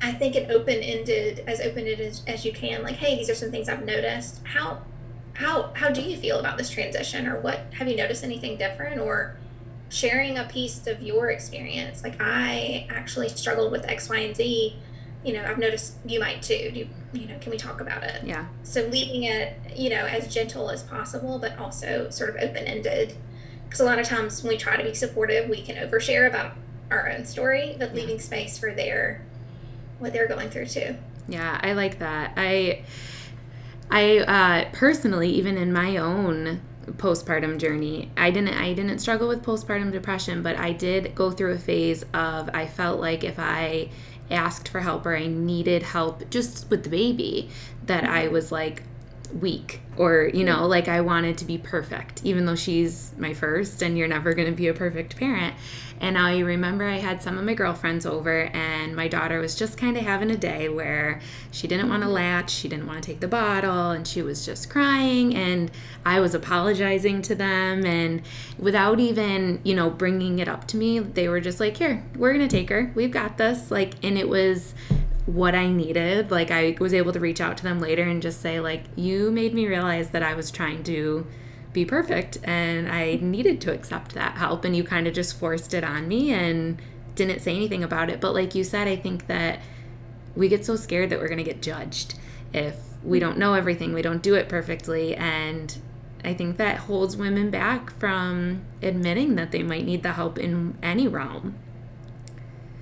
I 0.01 0.13
think 0.13 0.37
an 0.37 0.51
open 0.51 0.81
ended, 0.81 1.45
as 1.47 1.61
open 1.61 1.81
ended 1.81 2.01
as, 2.01 2.23
as 2.27 2.45
you 2.45 2.53
can, 2.53 2.83
like, 2.83 2.97
hey, 2.97 3.17
these 3.17 3.29
are 3.31 3.35
some 3.35 3.51
things 3.51 3.69
I've 3.69 3.85
noticed. 3.85 4.41
How 4.45 4.83
how 5.35 5.73
how 5.75 5.91
do 5.91 6.03
you 6.03 6.17
feel 6.17 6.39
about 6.41 6.59
this 6.59 6.71
transition? 6.71 7.27
Or 7.27 7.41
what 7.41 7.73
have 7.79 7.89
you 7.89 7.97
noticed 7.97 8.25
anything 8.25 8.57
different? 8.57 9.01
Or 9.01 9.37
sharing 9.89 10.37
a 10.37 10.45
piece 10.45 10.87
of 10.87 11.03
your 11.03 11.31
experience 11.31 12.03
like 12.03 12.15
i 12.21 12.87
actually 12.91 13.29
struggled 13.29 13.73
with 13.73 13.87
x 13.87 14.09
y 14.09 14.19
and 14.19 14.37
z 14.37 14.77
you 15.25 15.33
know 15.33 15.43
i've 15.45 15.59
noticed 15.59 15.95
you 16.07 16.21
might 16.21 16.43
too. 16.43 16.71
Do 16.73 16.81
you, 16.81 16.89
you 17.13 17.27
know 17.27 17.39
can 17.41 17.51
we 17.51 17.57
talk 17.57 17.81
about 17.81 18.03
it? 18.03 18.23
Yeah. 18.25 18.47
So 18.63 18.83
leaving 18.83 19.25
it 19.25 19.55
you 19.75 19.91
know 19.91 20.05
as 20.05 20.33
gentle 20.33 20.71
as 20.71 20.83
possible 20.83 21.39
but 21.39 21.59
also 21.59 22.11
sort 22.11 22.31
of 22.31 22.37
open-ended 22.37 23.17
because 23.69 23.81
a 23.81 23.85
lot 23.85 23.99
of 23.99 24.07
times 24.07 24.43
when 24.43 24.51
we 24.51 24.57
try 24.57 24.77
to 24.77 24.83
be 24.83 24.95
supportive, 24.95 25.49
we 25.49 25.63
can 25.63 25.77
overshare 25.77 26.27
about 26.27 26.53
our 26.91 27.11
own 27.11 27.25
story, 27.27 27.77
but 27.79 27.95
leaving 27.95 28.19
space 28.19 28.59
for 28.59 28.73
their 28.73 29.23
what 29.99 30.13
they're 30.13 30.29
going 30.29 30.49
through 30.49 30.67
too. 30.67 30.97
Yeah, 31.29 31.61
I 31.63 31.73
like 31.73 31.99
that. 31.99 32.33
I 32.37 32.85
I 33.91 34.19
uh, 34.19 34.71
personally, 34.73 35.31
even 35.31 35.57
in 35.57 35.73
my 35.73 35.97
own 35.97 36.61
postpartum 36.93 37.59
journey, 37.59 38.11
I 38.17 38.31
didn't 38.31 38.55
I 38.55 38.73
didn't 38.73 38.99
struggle 39.01 39.29
with 39.29 39.43
postpartum 39.43 39.93
depression, 39.93 40.43
but 40.43 40.57
I 40.57 40.73
did 40.73 41.15
go 41.15 41.31
through 41.31 41.53
a 41.53 41.59
phase 41.59 42.05
of 42.15 42.49
I 42.55 42.67
felt 42.67 43.01
like 43.01 43.25
if 43.25 43.39
I 43.39 43.91
asked 44.31 44.69
for 44.69 44.81
help 44.81 45.07
or 45.07 45.17
I 45.17 45.27
needed 45.27 45.83
help 45.83 46.29
just 46.31 46.71
with 46.71 46.85
the 46.85 46.91
baby, 46.91 47.51
that 47.87 48.05
I 48.05 48.25
mm-hmm. 48.25 48.33
was 48.33 48.51
like 48.53 48.83
weak 49.33 49.81
or 49.97 50.31
you 50.33 50.45
know 50.45 50.57
mm-hmm. 50.57 50.71
like 50.71 50.89
i 50.89 51.01
wanted 51.01 51.37
to 51.37 51.45
be 51.45 51.59
perfect 51.59 52.21
even 52.25 52.47
though 52.47 52.57
she's 52.57 53.13
my 53.19 53.35
first 53.35 53.83
and 53.83 53.99
you're 53.99 54.09
never 54.09 54.35
going 54.35 54.49
to 54.49 54.57
be 54.57 54.69
a 54.69 54.75
perfect 54.75 55.17
parent. 55.17 55.55
And 56.01 56.17
i 56.17 56.39
remember 56.39 56.85
i 56.85 56.99
had 56.99 57.23
some 57.23 57.37
of 57.39 57.45
my 57.45 57.55
girlfriends 57.55 58.07
over 58.07 58.45
and 58.55 58.95
my 58.95 59.09
daughter 59.09 59.41
was 59.41 59.57
just 59.57 59.77
kind 59.77 59.97
of 59.97 60.05
having 60.05 60.31
a 60.31 60.37
day 60.37 60.69
where 60.69 61.21
she 61.51 61.67
didn't 61.67 61.89
want 61.89 62.03
to 62.03 62.07
mm-hmm. 62.07 62.15
latch 62.15 62.51
she 62.51 62.69
didn't 62.69 62.87
want 62.87 63.03
to 63.03 63.07
take 63.07 63.21
the 63.21 63.29
bottle 63.29 63.91
and 63.91 64.07
she 64.07 64.23
was 64.23 64.47
just 64.47 64.71
crying 64.71 65.35
and 65.35 65.73
i 66.07 66.21
was 66.21 66.35
apologizing 66.35 67.21
to 67.23 67.35
them 67.35 67.85
and 67.85 68.23
without 68.59 69.01
even 69.01 69.61
you 69.65 69.75
know 69.75 69.91
bringing 69.91 70.39
it 70.39 70.49
up 70.49 70.69
to 70.69 70.77
me 70.77 71.01
they 71.01 71.29
were 71.29 71.41
just 71.41 71.59
like 71.59 71.77
here 71.79 72.05
we're 72.17 72.33
going 72.33 72.47
to 72.47 72.57
take 72.57 72.69
her. 72.69 72.93
We've 72.95 73.11
got 73.11 73.39
this. 73.39 73.71
Like 73.71 73.95
and 74.03 74.19
it 74.19 74.29
was 74.29 74.75
what 75.29 75.55
I 75.55 75.69
needed. 75.69 76.31
Like 76.31 76.51
I 76.51 76.75
was 76.81 76.95
able 76.95 77.13
to 77.13 77.21
reach 77.21 77.41
out 77.41 77.59
to 77.59 77.63
them 77.63 77.81
later 77.81 78.03
and 78.03 78.23
just 78.23 78.41
say 78.41 78.61
like 78.61 78.85
you 78.97 79.31
made 79.31 79.53
me 79.53 79.67
realize 79.67 80.11
that 80.11 80.23
I 80.23 80.33
was 80.33 80.51
trying 80.51 80.83
to 80.85 81.27
be 81.75 81.85
perfect 81.85 82.39
and 82.45 82.89
I 82.89 83.17
needed 83.21 83.61
to 83.63 83.73
accept 83.73 84.15
that 84.15 84.39
help 84.39 84.65
and 84.65 84.75
you 84.75 84.83
kind 84.83 85.07
of 85.07 85.13
just 85.13 85.39
forced 85.39 85.75
it 85.75 85.85
on 85.85 86.09
me 86.09 86.33
and 86.33 86.81
didn't 87.15 87.41
say 87.41 87.55
anything 87.55 87.85
about 87.85 88.09
it. 88.09 88.23
But 88.23 88.33
like 88.33 88.55
you 88.55 88.65
said, 88.65 88.89
I 88.89 88.97
think 88.97 89.27
that 89.27 89.61
we 90.35 90.49
get 90.49 90.65
so 90.65 90.77
scared 90.77 91.11
that 91.11 91.19
we're 91.19 91.29
going 91.29 91.37
to 91.37 91.45
get 91.45 91.61
judged 91.61 92.15
if 92.55 92.77
we 93.05 93.19
don't 93.19 93.37
know 93.37 93.53
everything, 93.53 93.93
we 93.93 94.01
don't 94.01 94.23
do 94.23 94.35
it 94.35 94.49
perfectly 94.49 95.15
and 95.15 95.77
I 96.25 96.33
think 96.33 96.57
that 96.57 96.79
holds 96.79 97.19
women 97.19 97.51
back 97.51 97.91
from 97.99 98.63
admitting 98.83 99.35
that 99.37 99.53
they 99.53 99.63
might 99.63 99.85
need 99.85 100.03
the 100.03 100.13
help 100.13 100.39
in 100.39 100.77
any 100.83 101.07
realm. 101.07 101.57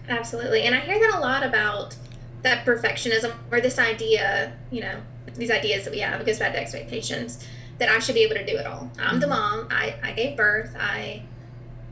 Absolutely. 0.09 0.62
And 0.62 0.76
I 0.76 0.81
hear 0.81 1.00
that 1.00 1.19
a 1.19 1.21
lot 1.21 1.43
about 1.43 1.97
that 2.43 2.64
perfectionism 2.64 3.35
or 3.50 3.61
this 3.61 3.78
idea, 3.78 4.52
you 4.71 4.81
know, 4.81 5.00
these 5.35 5.50
ideas 5.50 5.85
that 5.85 5.90
we 5.90 6.00
have, 6.00 6.21
it 6.21 6.26
goes 6.26 6.38
back 6.38 6.52
to 6.52 6.61
expectations, 6.61 7.45
that 7.78 7.88
I 7.88 7.99
should 7.99 8.14
be 8.14 8.23
able 8.23 8.37
to 8.37 8.47
do 8.47 8.57
it 8.57 8.66
all. 8.66 8.90
I'm 8.99 9.21
the 9.21 9.26
mm-hmm. 9.26 9.35
mom, 9.35 9.69
I, 9.71 9.97
I 10.02 10.12
gave 10.12 10.37
birth, 10.37 10.75
I 10.78 11.23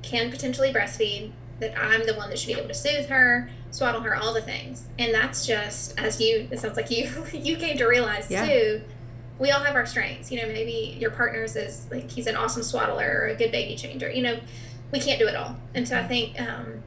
can 0.02 0.30
potentially 0.30 0.72
breastfeed, 0.72 1.32
that 1.60 1.78
I'm 1.78 2.06
the 2.06 2.14
one 2.14 2.30
that 2.30 2.38
should 2.38 2.48
be 2.48 2.54
able 2.54 2.68
to 2.68 2.74
soothe 2.74 3.06
her, 3.06 3.50
swaddle 3.70 4.00
her, 4.02 4.14
all 4.14 4.32
the 4.32 4.42
things. 4.42 4.84
And 4.98 5.12
that's 5.12 5.46
just 5.46 5.98
as 5.98 6.20
you 6.20 6.48
it 6.50 6.58
sounds 6.58 6.76
like 6.76 6.90
you 6.90 7.10
you 7.32 7.56
came 7.56 7.76
to 7.78 7.86
realize 7.86 8.30
yeah. 8.30 8.46
too, 8.46 8.82
we 9.38 9.50
all 9.50 9.60
have 9.60 9.74
our 9.74 9.86
strengths. 9.86 10.30
You 10.30 10.40
know, 10.40 10.48
maybe 10.48 10.96
your 10.98 11.10
partner's 11.10 11.56
is 11.56 11.86
like 11.90 12.10
he's 12.10 12.26
an 12.26 12.36
awesome 12.36 12.62
swaddler 12.62 13.20
or 13.22 13.26
a 13.26 13.34
good 13.34 13.52
baby 13.52 13.76
changer. 13.76 14.10
You 14.10 14.22
know, 14.22 14.40
we 14.92 15.00
can't 15.00 15.18
do 15.18 15.26
it 15.26 15.36
all. 15.36 15.56
And 15.74 15.86
so 15.88 15.98
I 15.98 16.06
think 16.06 16.40
um, 16.40 16.82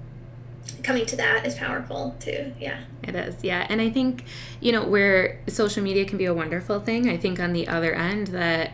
coming 0.84 1.06
to 1.06 1.16
that 1.18 1.46
is 1.46 1.56
powerful 1.56 2.16
too. 2.20 2.54
Yeah. 2.60 2.82
It 3.04 3.16
is. 3.16 3.44
Yeah. 3.44 3.66
And 3.70 3.82
I 3.82 3.90
think, 3.90 4.24
you 4.60 4.72
know, 4.72 4.84
where 4.84 5.42
social 5.48 5.84
media 5.84 6.06
can 6.06 6.18
be 6.18 6.26
a 6.26 6.34
wonderful 6.34 6.80
thing, 6.80 7.10
I 7.10 7.18
think 7.18 7.40
on 7.40 7.54
the 7.54 7.68
other 7.68 7.94
end 7.94 8.28
that 8.28 8.72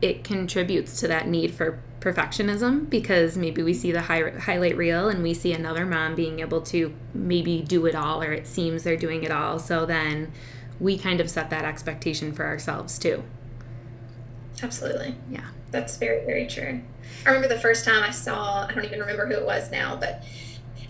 it 0.00 0.24
contributes 0.24 1.00
to 1.00 1.08
that 1.08 1.26
need 1.28 1.52
for 1.52 1.80
perfectionism 2.00 2.88
because 2.90 3.36
maybe 3.36 3.62
we 3.62 3.72
see 3.72 3.90
the 3.90 4.02
high, 4.02 4.30
highlight 4.30 4.76
reel 4.76 5.08
and 5.08 5.22
we 5.22 5.32
see 5.32 5.52
another 5.52 5.86
mom 5.86 6.14
being 6.14 6.40
able 6.40 6.60
to 6.60 6.94
maybe 7.14 7.62
do 7.62 7.86
it 7.86 7.94
all 7.94 8.22
or 8.22 8.32
it 8.32 8.46
seems 8.46 8.82
they're 8.82 8.96
doing 8.96 9.24
it 9.24 9.30
all. 9.30 9.58
So 9.58 9.86
then 9.86 10.30
we 10.78 10.98
kind 10.98 11.20
of 11.20 11.30
set 11.30 11.50
that 11.50 11.64
expectation 11.64 12.32
for 12.32 12.44
ourselves 12.44 12.98
too. 12.98 13.24
Absolutely. 14.62 15.14
Yeah. 15.30 15.46
That's 15.70 15.96
very, 15.96 16.24
very 16.24 16.46
true. 16.46 16.82
I 17.26 17.30
remember 17.30 17.48
the 17.48 17.60
first 17.60 17.84
time 17.84 18.02
I 18.02 18.10
saw, 18.10 18.66
I 18.66 18.72
don't 18.72 18.84
even 18.84 19.00
remember 19.00 19.26
who 19.26 19.34
it 19.34 19.46
was 19.46 19.70
now, 19.70 19.96
but 19.96 20.22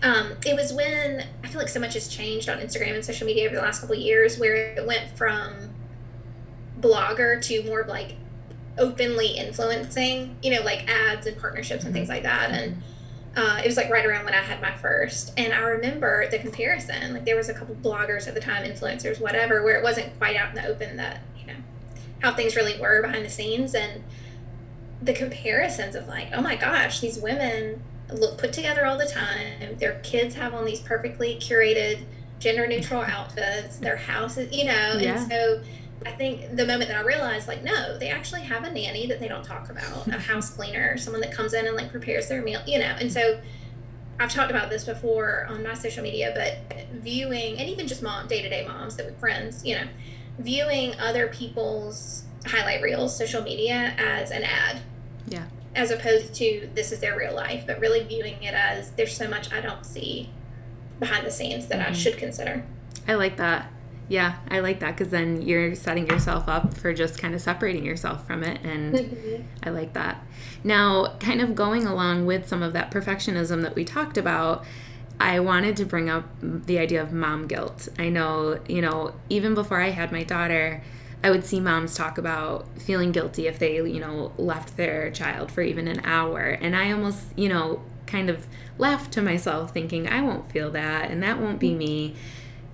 um, 0.03 0.33
it 0.45 0.55
was 0.55 0.73
when 0.73 1.25
I 1.43 1.47
feel 1.47 1.59
like 1.59 1.69
so 1.69 1.79
much 1.79 1.93
has 1.93 2.07
changed 2.07 2.49
on 2.49 2.59
Instagram 2.59 2.95
and 2.95 3.05
social 3.05 3.25
media 3.25 3.45
over 3.47 3.55
the 3.55 3.61
last 3.61 3.81
couple 3.81 3.95
years, 3.95 4.37
where 4.37 4.55
it 4.55 4.85
went 4.85 5.17
from 5.17 5.73
blogger 6.79 7.41
to 7.43 7.63
more 7.63 7.81
of 7.81 7.87
like 7.87 8.15
openly 8.77 9.37
influencing, 9.37 10.37
you 10.43 10.51
know, 10.53 10.61
like 10.61 10.89
ads 10.89 11.25
and 11.25 11.37
partnerships 11.37 11.83
and 11.85 11.93
things 11.93 12.09
like 12.09 12.23
that. 12.23 12.51
And 12.51 12.81
Uh, 13.37 13.59
it 13.61 13.67
was 13.67 13.75
like 13.75 13.89
right 13.89 14.05
around 14.05 14.23
when 14.23 14.33
I 14.33 14.37
had 14.37 14.61
my 14.61 14.71
first, 14.77 15.33
and 15.35 15.51
I 15.51 15.59
remember 15.59 16.25
the 16.29 16.39
comparison. 16.39 17.13
Like 17.13 17.25
there 17.25 17.35
was 17.35 17.49
a 17.49 17.53
couple 17.53 17.75
bloggers 17.75 18.29
at 18.29 18.33
the 18.33 18.39
time, 18.39 18.63
influencers, 18.63 19.19
whatever, 19.19 19.61
where 19.61 19.77
it 19.77 19.83
wasn't 19.83 20.17
quite 20.17 20.37
out 20.37 20.55
in 20.55 20.55
the 20.55 20.65
open 20.65 20.95
that 20.95 21.19
you 21.37 21.47
know 21.47 21.59
how 22.21 22.33
things 22.33 22.55
really 22.55 22.79
were 22.79 23.01
behind 23.01 23.25
the 23.25 23.29
scenes, 23.29 23.75
and 23.75 24.05
the 25.01 25.11
comparisons 25.13 25.95
of 25.95 26.07
like, 26.07 26.29
oh 26.33 26.41
my 26.41 26.55
gosh, 26.55 27.01
these 27.01 27.19
women 27.19 27.83
look 28.13 28.37
put 28.37 28.53
together 28.53 28.85
all 28.85 28.97
the 28.97 29.07
time. 29.07 29.77
Their 29.77 29.99
kids 29.99 30.35
have 30.35 30.53
on 30.53 30.65
these 30.65 30.79
perfectly 30.79 31.37
curated, 31.41 32.03
gender 32.39 32.67
neutral 32.67 33.01
outfits. 33.01 33.77
Their 33.77 33.97
houses, 33.97 34.55
you 34.55 34.65
know, 34.65 34.97
yeah. 34.99 35.19
and 35.19 35.31
so 35.31 35.63
I 36.05 36.11
think 36.11 36.55
the 36.55 36.65
moment 36.65 36.89
that 36.89 36.97
I 36.97 37.01
realized, 37.01 37.47
like, 37.47 37.63
no, 37.63 37.97
they 37.97 38.09
actually 38.09 38.41
have 38.41 38.63
a 38.63 38.71
nanny 38.71 39.07
that 39.07 39.19
they 39.19 39.27
don't 39.27 39.43
talk 39.43 39.69
about, 39.69 40.07
a 40.07 40.19
house 40.19 40.49
cleaner, 40.51 40.97
someone 40.97 41.21
that 41.21 41.31
comes 41.31 41.53
in 41.53 41.65
and 41.65 41.75
like 41.75 41.91
prepares 41.91 42.27
their 42.27 42.41
meal, 42.41 42.61
you 42.67 42.77
know. 42.77 42.95
And 42.99 43.11
so 43.11 43.39
I've 44.19 44.31
talked 44.31 44.51
about 44.51 44.69
this 44.69 44.85
before 44.85 45.47
on 45.49 45.63
my 45.63 45.73
social 45.73 46.03
media, 46.03 46.31
but 46.35 46.77
viewing, 46.91 47.57
and 47.57 47.69
even 47.69 47.87
just 47.87 48.03
mom, 48.03 48.27
day 48.27 48.41
to 48.41 48.49
day 48.49 48.65
moms 48.67 48.97
that 48.97 49.07
we 49.07 49.13
friends, 49.13 49.65
you 49.65 49.75
know, 49.75 49.87
viewing 50.37 50.93
other 50.99 51.27
people's 51.27 52.23
highlight 52.45 52.81
reels, 52.81 53.17
social 53.17 53.41
media 53.41 53.95
as 53.97 54.31
an 54.31 54.43
ad. 54.43 54.81
Yeah. 55.27 55.45
As 55.75 55.91
opposed 55.91 56.33
to 56.35 56.69
this 56.73 56.91
is 56.91 56.99
their 56.99 57.17
real 57.17 57.35
life, 57.35 57.65
but 57.67 57.79
really 57.79 58.03
viewing 58.03 58.41
it 58.41 58.53
as 58.53 58.91
there's 58.91 59.15
so 59.15 59.27
much 59.27 59.51
I 59.51 59.61
don't 59.61 59.85
see 59.85 60.29
behind 60.99 61.25
the 61.25 61.31
scenes 61.31 61.67
that 61.67 61.79
mm-hmm. 61.79 61.91
I 61.91 61.93
should 61.93 62.17
consider. 62.17 62.63
I 63.07 63.15
like 63.15 63.37
that. 63.37 63.71
Yeah, 64.07 64.35
I 64.49 64.59
like 64.59 64.79
that 64.81 64.95
because 64.95 65.11
then 65.11 65.41
you're 65.41 65.73
setting 65.75 66.07
yourself 66.07 66.47
up 66.47 66.75
for 66.75 66.93
just 66.93 67.19
kind 67.19 67.33
of 67.33 67.41
separating 67.41 67.83
yourself 67.83 68.25
from 68.25 68.43
it. 68.43 68.61
And 68.63 68.93
mm-hmm. 68.93 69.43
I 69.63 69.71
like 69.71 69.93
that. 69.93 70.23
Now, 70.63 71.17
kind 71.19 71.41
of 71.41 71.55
going 71.55 71.85
along 71.85 72.25
with 72.25 72.47
some 72.47 72.61
of 72.61 72.73
that 72.73 72.91
perfectionism 72.91 73.63
that 73.63 73.75
we 73.75 73.83
talked 73.83 74.17
about, 74.17 74.63
I 75.19 75.39
wanted 75.39 75.75
to 75.77 75.85
bring 75.85 76.09
up 76.09 76.25
the 76.41 76.77
idea 76.77 77.01
of 77.01 77.13
mom 77.13 77.47
guilt. 77.47 77.89
I 77.97 78.09
know, 78.09 78.59
you 78.67 78.81
know, 78.81 79.13
even 79.29 79.55
before 79.55 79.81
I 79.81 79.89
had 79.89 80.11
my 80.11 80.23
daughter, 80.23 80.83
I 81.25 81.31
would 81.31 81.43
see 81.43 81.59
moms 81.59 81.95
talk 81.95 82.19
about 82.19 82.67
feeling 82.77 83.11
guilty 83.11 83.47
if 83.47 83.57
they, 83.57 83.77
you 83.77 83.99
know, 83.99 84.31
left 84.37 84.77
their 84.77 85.09
child 85.09 85.51
for 85.51 85.63
even 85.63 85.87
an 85.87 86.05
hour. 86.05 86.49
And 86.61 86.75
I 86.75 86.91
almost, 86.91 87.35
you 87.35 87.49
know, 87.49 87.81
kind 88.05 88.29
of 88.29 88.45
laughed 88.77 89.11
to 89.13 89.23
myself 89.23 89.71
thinking, 89.73 90.07
I 90.07 90.21
won't 90.21 90.51
feel 90.51 90.69
that 90.69 91.09
and 91.09 91.23
that 91.23 91.39
won't 91.39 91.57
be 91.57 91.73
me. 91.73 92.13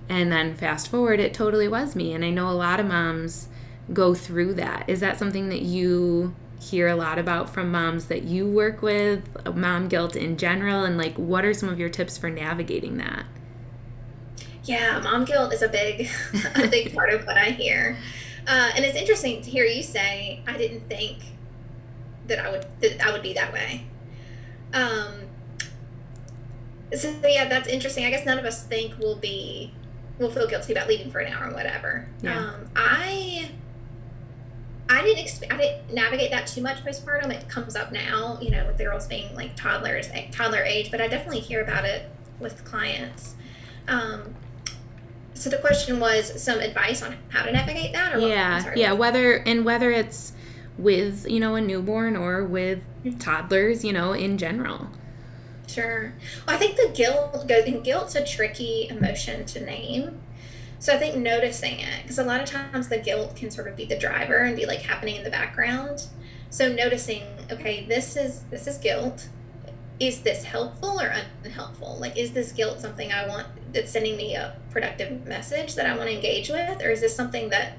And 0.06 0.30
then 0.30 0.54
fast 0.54 0.88
forward, 0.88 1.18
it 1.18 1.32
totally 1.32 1.66
was 1.66 1.96
me. 1.96 2.12
And 2.12 2.22
I 2.22 2.28
know 2.28 2.46
a 2.46 2.52
lot 2.52 2.78
of 2.78 2.84
moms 2.84 3.48
go 3.90 4.12
through 4.12 4.52
that. 4.54 4.84
Is 4.86 5.00
that 5.00 5.18
something 5.18 5.48
that 5.48 5.62
you 5.62 6.34
hear 6.60 6.88
a 6.88 6.94
lot 6.94 7.18
about 7.18 7.48
from 7.48 7.72
moms 7.72 8.04
that 8.08 8.24
you 8.24 8.46
work 8.46 8.82
with, 8.82 9.30
uh, 9.46 9.52
mom 9.52 9.88
guilt 9.88 10.14
in 10.14 10.36
general? 10.36 10.84
And 10.84 10.98
like, 10.98 11.16
what 11.16 11.46
are 11.46 11.54
some 11.54 11.70
of 11.70 11.80
your 11.80 11.88
tips 11.88 12.18
for 12.18 12.28
navigating 12.28 12.98
that? 12.98 13.24
Yeah, 14.64 15.00
mom 15.00 15.24
guilt 15.24 15.54
is 15.54 15.62
a 15.62 15.68
big, 15.68 16.10
a 16.54 16.68
big 16.68 16.94
part 16.94 17.14
of 17.14 17.24
what 17.24 17.38
I 17.38 17.46
hear. 17.46 17.96
Uh, 18.46 18.72
and 18.74 18.84
it's 18.84 18.96
interesting 18.96 19.42
to 19.42 19.50
hear 19.50 19.64
you 19.64 19.82
say, 19.82 20.42
I 20.46 20.56
didn't 20.56 20.88
think 20.88 21.18
that 22.26 22.38
I 22.38 22.50
would, 22.50 22.66
that 22.80 23.00
I 23.00 23.12
would 23.12 23.22
be 23.22 23.34
that 23.34 23.52
way. 23.52 23.84
Um, 24.72 25.28
so 26.94 27.12
yeah, 27.24 27.48
that's 27.48 27.68
interesting. 27.68 28.04
I 28.04 28.10
guess 28.10 28.26
none 28.26 28.38
of 28.38 28.44
us 28.44 28.64
think 28.64 28.98
we'll 28.98 29.16
be 29.16 29.72
we'll 30.18 30.30
feel 30.30 30.46
guilty 30.46 30.72
about 30.72 30.88
leaving 30.88 31.10
for 31.10 31.20
an 31.20 31.32
hour 31.32 31.50
or 31.50 31.54
whatever. 31.54 32.06
Yeah. 32.22 32.38
Um, 32.38 32.70
I 32.76 33.50
I 34.88 35.02
didn't 35.02 35.24
exp- 35.24 35.52
I 35.52 35.56
didn't 35.56 35.94
navigate 35.94 36.30
that 36.32 36.46
too 36.46 36.60
much 36.60 36.84
postpartum. 36.84 37.30
It 37.30 37.48
comes 37.48 37.76
up 37.76 37.92
now, 37.92 38.38
you 38.40 38.50
know, 38.50 38.66
with 38.66 38.76
the 38.76 38.84
girls 38.84 39.06
being 39.06 39.34
like 39.34 39.56
toddlers, 39.56 40.08
toddler 40.30 40.62
age, 40.62 40.90
but 40.90 41.00
I 41.00 41.08
definitely 41.08 41.40
hear 41.40 41.62
about 41.62 41.84
it 41.84 42.10
with 42.38 42.64
clients. 42.64 43.34
Um, 43.88 44.34
so 45.42 45.50
the 45.50 45.58
question 45.58 45.98
was 45.98 46.40
some 46.40 46.60
advice 46.60 47.02
on 47.02 47.16
how 47.30 47.42
to 47.42 47.50
navigate 47.50 47.92
that, 47.94 48.14
or 48.14 48.20
yeah, 48.20 48.62
what? 48.62 48.76
yeah, 48.76 48.92
whether 48.92 49.38
and 49.38 49.64
whether 49.64 49.90
it's 49.90 50.34
with 50.78 51.28
you 51.28 51.40
know 51.40 51.56
a 51.56 51.60
newborn 51.60 52.14
or 52.14 52.44
with 52.44 52.78
mm-hmm. 53.04 53.18
toddlers, 53.18 53.84
you 53.84 53.92
know, 53.92 54.12
in 54.12 54.38
general. 54.38 54.86
Sure. 55.66 56.12
Well, 56.46 56.54
I 56.54 56.58
think 56.60 56.76
the 56.76 56.92
guilt 56.94 57.48
goes, 57.48 57.64
and 57.64 57.82
guilt's 57.82 58.14
a 58.14 58.24
tricky 58.24 58.86
emotion 58.88 59.44
to 59.46 59.60
name. 59.60 60.20
So 60.78 60.94
I 60.94 60.98
think 60.98 61.16
noticing 61.16 61.80
it, 61.80 62.02
because 62.02 62.20
a 62.20 62.24
lot 62.24 62.40
of 62.40 62.48
times 62.48 62.88
the 62.88 62.98
guilt 62.98 63.34
can 63.34 63.50
sort 63.50 63.66
of 63.66 63.74
be 63.74 63.84
the 63.84 63.98
driver 63.98 64.36
and 64.36 64.54
be 64.54 64.64
like 64.64 64.82
happening 64.82 65.16
in 65.16 65.24
the 65.24 65.30
background. 65.30 66.06
So 66.50 66.72
noticing, 66.72 67.24
okay, 67.50 67.84
this 67.84 68.14
is 68.16 68.44
this 68.44 68.68
is 68.68 68.78
guilt. 68.78 69.28
Is 70.02 70.22
this 70.22 70.42
helpful 70.42 71.00
or 71.00 71.14
unhelpful? 71.44 71.96
Like, 72.00 72.16
is 72.16 72.32
this 72.32 72.50
guilt 72.50 72.80
something 72.80 73.12
I 73.12 73.28
want 73.28 73.46
that's 73.72 73.92
sending 73.92 74.16
me 74.16 74.34
a 74.34 74.56
productive 74.70 75.24
message 75.26 75.76
that 75.76 75.86
I 75.86 75.96
want 75.96 76.08
to 76.08 76.14
engage 76.16 76.48
with, 76.48 76.82
or 76.82 76.90
is 76.90 77.00
this 77.00 77.14
something 77.14 77.50
that 77.50 77.78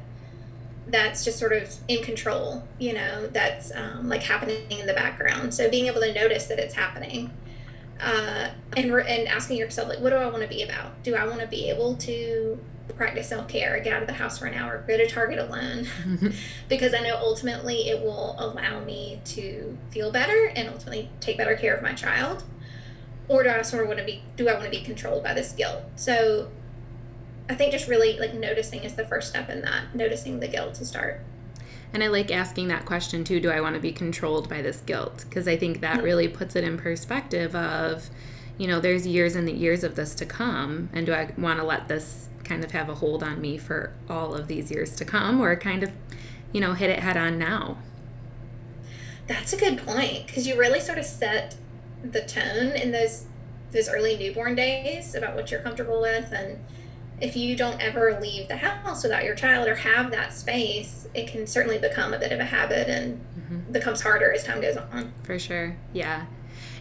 that's 0.88 1.26
just 1.26 1.38
sort 1.38 1.52
of 1.52 1.76
in 1.90 2.02
control? 2.02 2.64
You 2.80 2.94
know, 2.94 3.28
that's 3.28 3.74
um, 3.76 4.08
like 4.08 4.24
happening 4.24 4.72
in 4.72 4.88
the 4.88 4.94
background. 4.94 5.54
So 5.54 5.70
being 5.70 5.88
able 5.88 6.00
to 6.00 6.14
notice 6.14 6.46
that 6.48 6.60
it's 6.60 6.76
happening 6.76 7.32
uh, 8.00 8.52
and 8.78 8.94
re- 8.94 9.06
and 9.06 9.28
asking 9.28 9.58
yourself 9.58 9.90
like, 9.90 10.00
what 10.00 10.12
do 10.12 10.16
I 10.16 10.30
want 10.30 10.44
to 10.44 10.50
be 10.50 10.64
about? 10.64 11.04
Do 11.04 11.16
I 11.16 11.28
want 11.28 11.42
to 11.42 11.48
be 11.48 11.70
able 11.70 11.96
to 11.98 12.58
practice 12.90 13.30
self 13.30 13.48
care, 13.48 13.80
get 13.80 13.94
out 13.94 14.02
of 14.02 14.08
the 14.08 14.14
house 14.14 14.38
for 14.38 14.46
an 14.46 14.54
hour, 14.54 14.84
go 14.88 14.98
to 14.98 15.08
Target 15.08 15.40
alone, 15.40 15.88
because 16.70 16.94
I 16.94 17.00
know 17.00 17.16
ultimately 17.16 17.90
it 17.90 18.02
will 18.02 18.36
allow 18.38 18.84
me 18.84 19.22
to 19.26 19.78
feel 19.92 20.12
better 20.12 20.52
and 20.56 20.70
ultimately 20.70 21.10
take 21.20 21.38
better 21.38 21.56
care 21.56 21.76
of 21.76 21.82
my 21.82 21.94
child. 21.94 22.44
Or 23.30 23.44
do 23.44 23.50
I 23.50 23.62
sort 23.62 23.84
of 23.84 23.88
want 23.88 24.00
to 24.00 24.06
be? 24.06 24.22
Do 24.36 24.50
I 24.50 24.54
want 24.54 24.66
to 24.66 24.70
be 24.70 24.82
controlled 24.82 25.24
by 25.24 25.34
this 25.34 25.54
guilt? 25.54 25.84
So, 25.96 26.50
I 27.50 27.56
think 27.56 27.72
just 27.72 27.88
really 27.88 28.20
like 28.20 28.34
noticing 28.34 28.84
is 28.84 28.96
the 28.96 29.06
first 29.06 29.30
step 29.30 29.50
in 29.50 29.62
that. 29.62 29.96
Noticing 29.96 30.40
the 30.40 30.48
guilt 30.48 30.76
to 30.76 30.86
start. 30.86 31.22
And 31.94 32.04
I 32.04 32.08
like 32.08 32.32
asking 32.32 32.68
that 32.70 32.86
question 32.86 33.24
too 33.24 33.40
do 33.40 33.52
I 33.52 33.62
want 33.62 33.76
to 33.76 33.82
be 33.82 33.92
controlled 33.92 34.50
by 34.50 34.62
this 34.62 34.82
guilt? 34.82 35.26
Because 35.30 35.48
I 35.48 35.56
think 35.56 35.80
that 35.82 35.98
mm-hmm. 35.98 36.06
really 36.06 36.28
puts 36.28 36.56
it 36.56 36.64
in 36.64 36.78
perspective 36.78 37.56
of, 37.56 38.10
you 38.58 38.68
know, 38.68 38.80
there's 38.80 39.08
years 39.08 39.36
and 39.36 39.48
the 39.48 39.54
years 39.54 39.84
of 39.84 39.96
this 39.96 40.16
to 40.16 40.26
come. 40.26 40.90
And 40.92 41.06
do 41.06 41.14
I 41.14 41.32
want 41.38 41.60
to 41.60 41.66
let 41.66 41.88
this 41.88 42.30
kind 42.44 42.64
of 42.64 42.72
have 42.72 42.90
a 42.90 42.96
hold 42.96 43.24
on 43.24 43.42
me 43.42 43.58
for 43.58 43.94
all 44.10 44.36
of 44.36 44.48
these 44.48 44.72
years 44.72 44.96
to 44.96 45.06
come 45.06 45.42
or 45.42 45.56
kind 45.56 45.84
of, 45.84 45.92
you 46.52 46.62
know, 46.62 46.74
hit 46.74 46.90
it 46.90 47.00
head 47.00 47.18
on 47.18 47.38
now? 47.38 47.78
That's 49.28 49.54
a 49.54 49.58
good 49.58 49.78
point 49.80 50.28
because 50.28 50.48
you 50.48 50.58
really 50.58 50.80
sort 50.80 50.98
of 50.98 51.06
set 51.06 51.56
the 52.04 52.22
tone 52.22 52.72
in 52.72 52.92
those 52.92 53.26
those 53.72 53.90
early 53.90 54.16
newborn 54.18 54.54
days 54.54 55.16
about 55.16 55.36
what 55.36 55.50
you're 55.50 55.62
comfortable 55.62 56.00
with 56.00 56.32
and 56.32 56.60
if 57.24 57.36
you 57.38 57.56
don't 57.56 57.80
ever 57.82 58.20
leave 58.20 58.48
the 58.48 58.58
house 58.58 59.04
without 59.04 59.24
your 59.24 59.36
child 59.36 59.68
or 59.68 59.76
have 59.76 60.12
that 60.12 60.34
space, 60.34 61.08
it 61.14 61.28
can 61.28 61.48
certainly 61.48 61.78
become 61.78 62.14
a 62.14 62.20
bit 62.20 62.32
of 62.32 62.40
a 62.40 62.44
habit 62.44 62.90
and 62.90 63.22
mm-hmm. 63.40 63.72
becomes 63.72 64.02
harder 64.02 64.32
as 64.34 64.44
time 64.44 64.60
goes 64.60 64.76
on. 64.76 65.14
For 65.24 65.40
sure. 65.40 65.78
Yeah. 65.94 66.26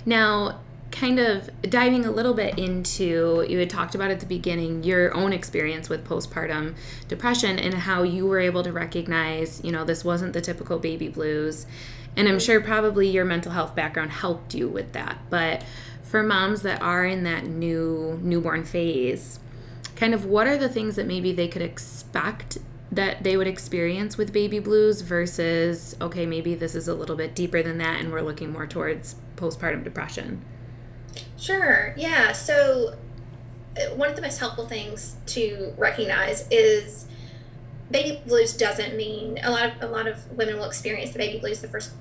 Now, 0.04 0.60
kind 0.92 1.18
of 1.18 1.48
diving 1.62 2.04
a 2.04 2.10
little 2.10 2.34
bit 2.34 2.58
into 2.58 3.44
you 3.48 3.58
had 3.58 3.70
talked 3.70 3.94
about 3.94 4.10
at 4.10 4.20
the 4.20 4.26
beginning 4.26 4.84
your 4.84 5.12
own 5.16 5.32
experience 5.32 5.88
with 5.88 6.06
postpartum 6.06 6.74
depression 7.08 7.58
and 7.58 7.74
how 7.74 8.02
you 8.02 8.26
were 8.26 8.38
able 8.38 8.62
to 8.62 8.72
recognize, 8.72 9.60
you 9.64 9.72
know, 9.72 9.84
this 9.84 10.04
wasn't 10.04 10.32
the 10.32 10.40
typical 10.40 10.78
baby 10.78 11.08
blues. 11.08 11.66
And 12.14 12.28
I'm 12.28 12.38
sure 12.38 12.60
probably 12.60 13.08
your 13.08 13.24
mental 13.24 13.52
health 13.52 13.74
background 13.74 14.10
helped 14.10 14.54
you 14.54 14.68
with 14.68 14.92
that. 14.92 15.18
But 15.30 15.64
for 16.02 16.22
moms 16.22 16.60
that 16.62 16.82
are 16.82 17.06
in 17.06 17.24
that 17.24 17.46
new 17.46 18.20
newborn 18.22 18.64
phase, 18.64 19.40
kind 19.96 20.12
of 20.12 20.26
what 20.26 20.46
are 20.46 20.58
the 20.58 20.68
things 20.68 20.96
that 20.96 21.06
maybe 21.06 21.32
they 21.32 21.48
could 21.48 21.62
expect 21.62 22.58
that 22.90 23.24
they 23.24 23.38
would 23.38 23.46
experience 23.46 24.18
with 24.18 24.30
baby 24.32 24.58
blues 24.58 25.00
versus 25.00 25.96
okay 25.98 26.26
maybe 26.26 26.54
this 26.54 26.74
is 26.74 26.88
a 26.88 26.94
little 26.94 27.16
bit 27.16 27.34
deeper 27.34 27.62
than 27.62 27.78
that 27.78 27.98
and 27.98 28.12
we're 28.12 28.20
looking 28.20 28.52
more 28.52 28.66
towards 28.66 29.16
postpartum 29.36 29.82
depression 29.82 30.44
sure 31.38 31.94
yeah 31.96 32.32
so 32.32 32.94
uh, 33.76 33.94
one 33.94 34.08
of 34.08 34.16
the 34.16 34.22
most 34.22 34.38
helpful 34.38 34.66
things 34.66 35.16
to 35.26 35.72
recognize 35.76 36.46
is 36.50 37.06
baby 37.90 38.20
blues 38.26 38.56
doesn't 38.56 38.96
mean 38.96 39.38
a 39.42 39.50
lot 39.50 39.66
of 39.66 39.82
a 39.82 39.86
lot 39.86 40.06
of 40.06 40.30
women 40.32 40.56
will 40.56 40.64
experience 40.64 41.10
the 41.12 41.18
baby 41.18 41.38
blues 41.38 41.60
the 41.60 41.68
first 41.68 41.92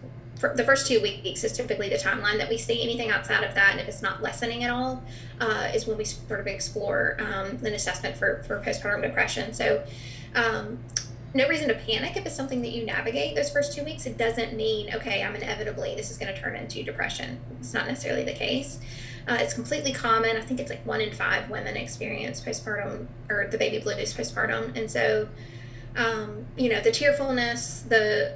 the 0.50 0.64
first 0.64 0.88
two 0.88 1.02
weeks 1.02 1.44
is 1.44 1.54
typically 1.54 1.90
the 1.90 1.98
timeline 1.98 2.38
that 2.38 2.50
we 2.50 2.58
see. 2.58 2.82
Anything 2.82 3.12
outside 3.12 3.44
of 3.44 3.54
that, 3.56 3.72
and 3.72 3.80
if 3.80 3.88
it's 3.88 4.02
not 4.02 4.22
lessening 4.22 4.64
at 4.64 4.72
all, 4.72 5.04
uh, 5.40 5.72
is 5.74 5.86
when 5.86 5.98
we 5.98 6.06
sort 6.06 6.40
of 6.40 6.48
explore 6.48 7.18
um, 7.20 7.58
an 7.66 7.74
assessment 7.74 8.18
for, 8.18 8.44
for 8.44 8.60
postpartum 8.60 9.02
depression. 9.02 9.54
So, 9.54 9.84
um, 10.36 10.80
no 11.34 11.48
reason 11.48 11.70
to 11.70 11.76
panic 11.76 12.18
if 12.18 12.26
it's 12.26 12.36
something 12.36 12.62
that 12.62 12.72
you 12.72 12.86
navigate 12.86 13.36
those 13.36 13.50
first 13.50 13.74
two 13.74 13.84
weeks. 13.84 14.06
It 14.06 14.18
doesn't 14.18 14.56
mean, 14.56 14.94
okay, 14.94 15.24
I'm 15.24 15.36
inevitably, 15.36 15.96
this 15.96 16.12
is 16.12 16.18
going 16.18 16.34
to 16.34 16.40
turn 16.40 16.56
into 16.56 16.84
depression. 16.84 17.40
It's 17.60 17.74
not 17.74 17.88
necessarily 17.88 18.24
the 18.24 18.34
case. 18.34 18.80
Uh, 19.28 19.38
it's 19.40 19.54
completely 19.54 19.94
common. 19.94 20.36
I 20.36 20.42
think 20.42 20.60
it's 20.60 20.70
like 20.70 20.86
one 20.86 21.00
in 21.00 21.14
five 21.14 21.50
women 21.50 21.78
experience 21.78 22.42
postpartum 22.42 23.08
or 23.30 23.48
the 23.48 23.58
baby 23.58 23.80
blues 23.80 24.14
postpartum. 24.14 24.76
And 24.76 24.90
so, 24.90 25.30
um, 25.96 26.48
you 26.58 26.70
know, 26.70 26.82
the 26.82 26.92
tearfulness, 26.92 27.82
the 27.82 28.36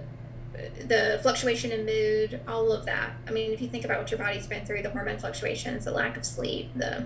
the 0.88 1.20
fluctuation 1.22 1.72
in 1.74 1.86
mood, 1.86 2.40
all 2.48 2.72
of 2.72 2.86
that. 2.86 3.12
I 3.28 3.32
mean, 3.32 3.52
if 3.52 3.62
you 3.62 3.68
think 3.68 3.84
about 3.84 4.00
what 4.00 4.10
your 4.10 4.18
body's 4.18 4.48
been 4.48 4.66
through, 4.66 4.84
the 4.84 4.90
hormone 4.90 5.18
fluctuations, 5.18 5.84
the 5.84 5.92
lack 5.92 6.16
of 6.16 6.26
sleep, 6.26 6.70
the 6.76 7.06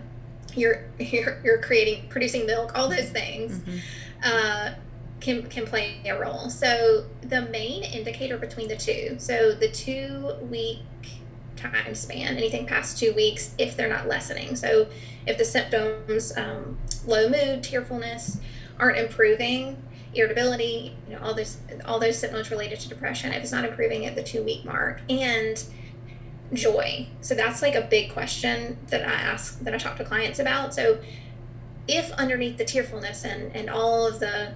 you're 0.55 0.85
you're, 0.99 1.39
you're 1.43 1.61
creating 1.61 2.09
producing 2.09 2.45
milk, 2.45 2.77
all 2.77 2.89
those 2.89 3.09
things. 3.09 3.59
Mm-hmm. 3.59 3.77
Uh, 4.23 4.71
can, 5.19 5.47
can 5.49 5.65
play 5.65 6.01
a 6.05 6.17
role. 6.17 6.49
So 6.49 7.05
the 7.21 7.41
main 7.41 7.83
indicator 7.83 8.37
between 8.37 8.67
the 8.67 8.77
two, 8.77 9.15
so 9.19 9.53
the 9.53 9.69
two 9.69 10.33
week 10.41 10.79
time 11.55 11.93
span, 11.95 12.37
anything 12.37 12.65
past 12.65 12.97
two 12.97 13.13
weeks, 13.13 13.53
if 13.57 13.75
they're 13.75 13.89
not 13.89 14.07
lessening. 14.07 14.55
So 14.55 14.87
if 15.25 15.37
the 15.37 15.45
symptoms, 15.45 16.35
um, 16.37 16.77
low 17.05 17.29
mood, 17.29 17.63
tearfulness, 17.63 18.39
aren't 18.79 18.97
improving, 18.97 19.83
irritability, 20.13 20.95
you 21.07 21.15
know, 21.15 21.21
all 21.21 21.33
those 21.33 21.57
all 21.85 21.99
those 21.99 22.17
symptoms 22.17 22.49
related 22.49 22.79
to 22.79 22.89
depression, 22.89 23.31
if 23.33 23.43
it's 23.43 23.51
not 23.51 23.65
improving 23.65 24.05
at 24.05 24.15
the 24.15 24.23
two 24.23 24.41
week 24.41 24.65
mark, 24.65 25.01
and 25.09 25.63
joy. 26.53 27.07
So 27.21 27.35
that's 27.35 27.61
like 27.61 27.75
a 27.75 27.81
big 27.81 28.11
question 28.11 28.77
that 28.87 29.01
I 29.01 29.11
ask 29.11 29.59
that 29.59 29.73
I 29.73 29.77
talk 29.77 29.97
to 29.97 30.05
clients 30.05 30.39
about. 30.39 30.73
So 30.73 30.99
if 31.87 32.11
underneath 32.13 32.57
the 32.57 32.65
tearfulness 32.65 33.23
and, 33.23 33.55
and 33.55 33.69
all 33.69 34.07
of 34.07 34.19
the 34.19 34.53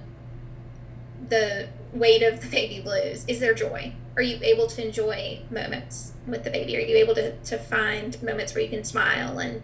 the 1.30 1.68
weight 1.94 2.24
of 2.24 2.42
the 2.42 2.50
baby 2.50 2.82
blues, 2.82 3.26
is 3.28 3.40
there 3.40 3.54
joy? 3.54 3.94
Are 4.16 4.22
you 4.22 4.40
able 4.42 4.68
to 4.68 4.86
enjoy 4.86 5.42
moments 5.50 6.14
with 6.28 6.44
the 6.44 6.50
baby? 6.50 6.76
Are 6.78 6.82
you 6.82 6.98
able 6.98 7.16
to, 7.16 7.36
to 7.36 7.58
find 7.58 8.22
moments 8.22 8.54
where 8.54 8.64
you 8.64 8.70
can 8.70 8.84
smile 8.84 9.40
and 9.40 9.64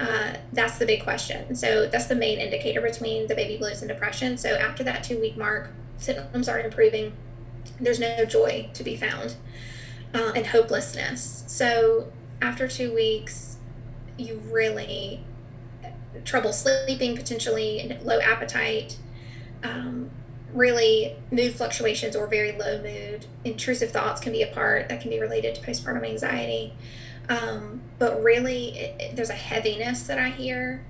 uh, 0.00 0.34
that's 0.52 0.78
the 0.78 0.86
big 0.86 1.02
question. 1.02 1.54
So 1.54 1.86
that's 1.86 2.06
the 2.06 2.14
main 2.14 2.38
indicator 2.38 2.80
between 2.80 3.26
the 3.26 3.34
baby 3.34 3.58
blues 3.58 3.82
and 3.82 3.88
depression. 3.88 4.38
So 4.38 4.54
after 4.54 4.82
that 4.84 5.04
two 5.04 5.20
week 5.20 5.36
mark, 5.36 5.72
symptoms 5.98 6.48
aren't 6.48 6.64
improving. 6.64 7.12
There's 7.78 8.00
no 8.00 8.24
joy 8.24 8.70
to 8.72 8.82
be 8.82 8.96
found 8.96 9.36
uh, 10.14 10.32
and 10.34 10.46
hopelessness. 10.46 11.44
So 11.46 12.10
after 12.40 12.66
two 12.66 12.94
weeks, 12.94 13.58
you 14.16 14.40
really 14.50 15.22
trouble 16.24 16.52
sleeping 16.52 17.14
potentially, 17.14 17.98
low 18.02 18.20
appetite, 18.20 18.98
um, 19.62 20.10
really 20.52 21.16
mood 21.30 21.54
fluctuations 21.54 22.16
or 22.16 22.26
very 22.26 22.52
low 22.52 22.82
mood. 22.82 23.26
Intrusive 23.44 23.90
thoughts 23.90 24.20
can 24.20 24.32
be 24.32 24.42
a 24.42 24.46
part 24.46 24.88
that 24.88 25.00
can 25.00 25.10
be 25.10 25.20
related 25.20 25.54
to 25.54 25.60
postpartum 25.60 26.08
anxiety. 26.08 26.74
Um, 27.28 27.82
but 27.98 28.22
really, 28.22 28.76
it, 28.76 29.00
it, 29.00 29.16
there's 29.16 29.30
a 29.30 29.34
heaviness 29.34 30.02
that 30.04 30.18
I 30.18 30.30
hear 30.30 30.84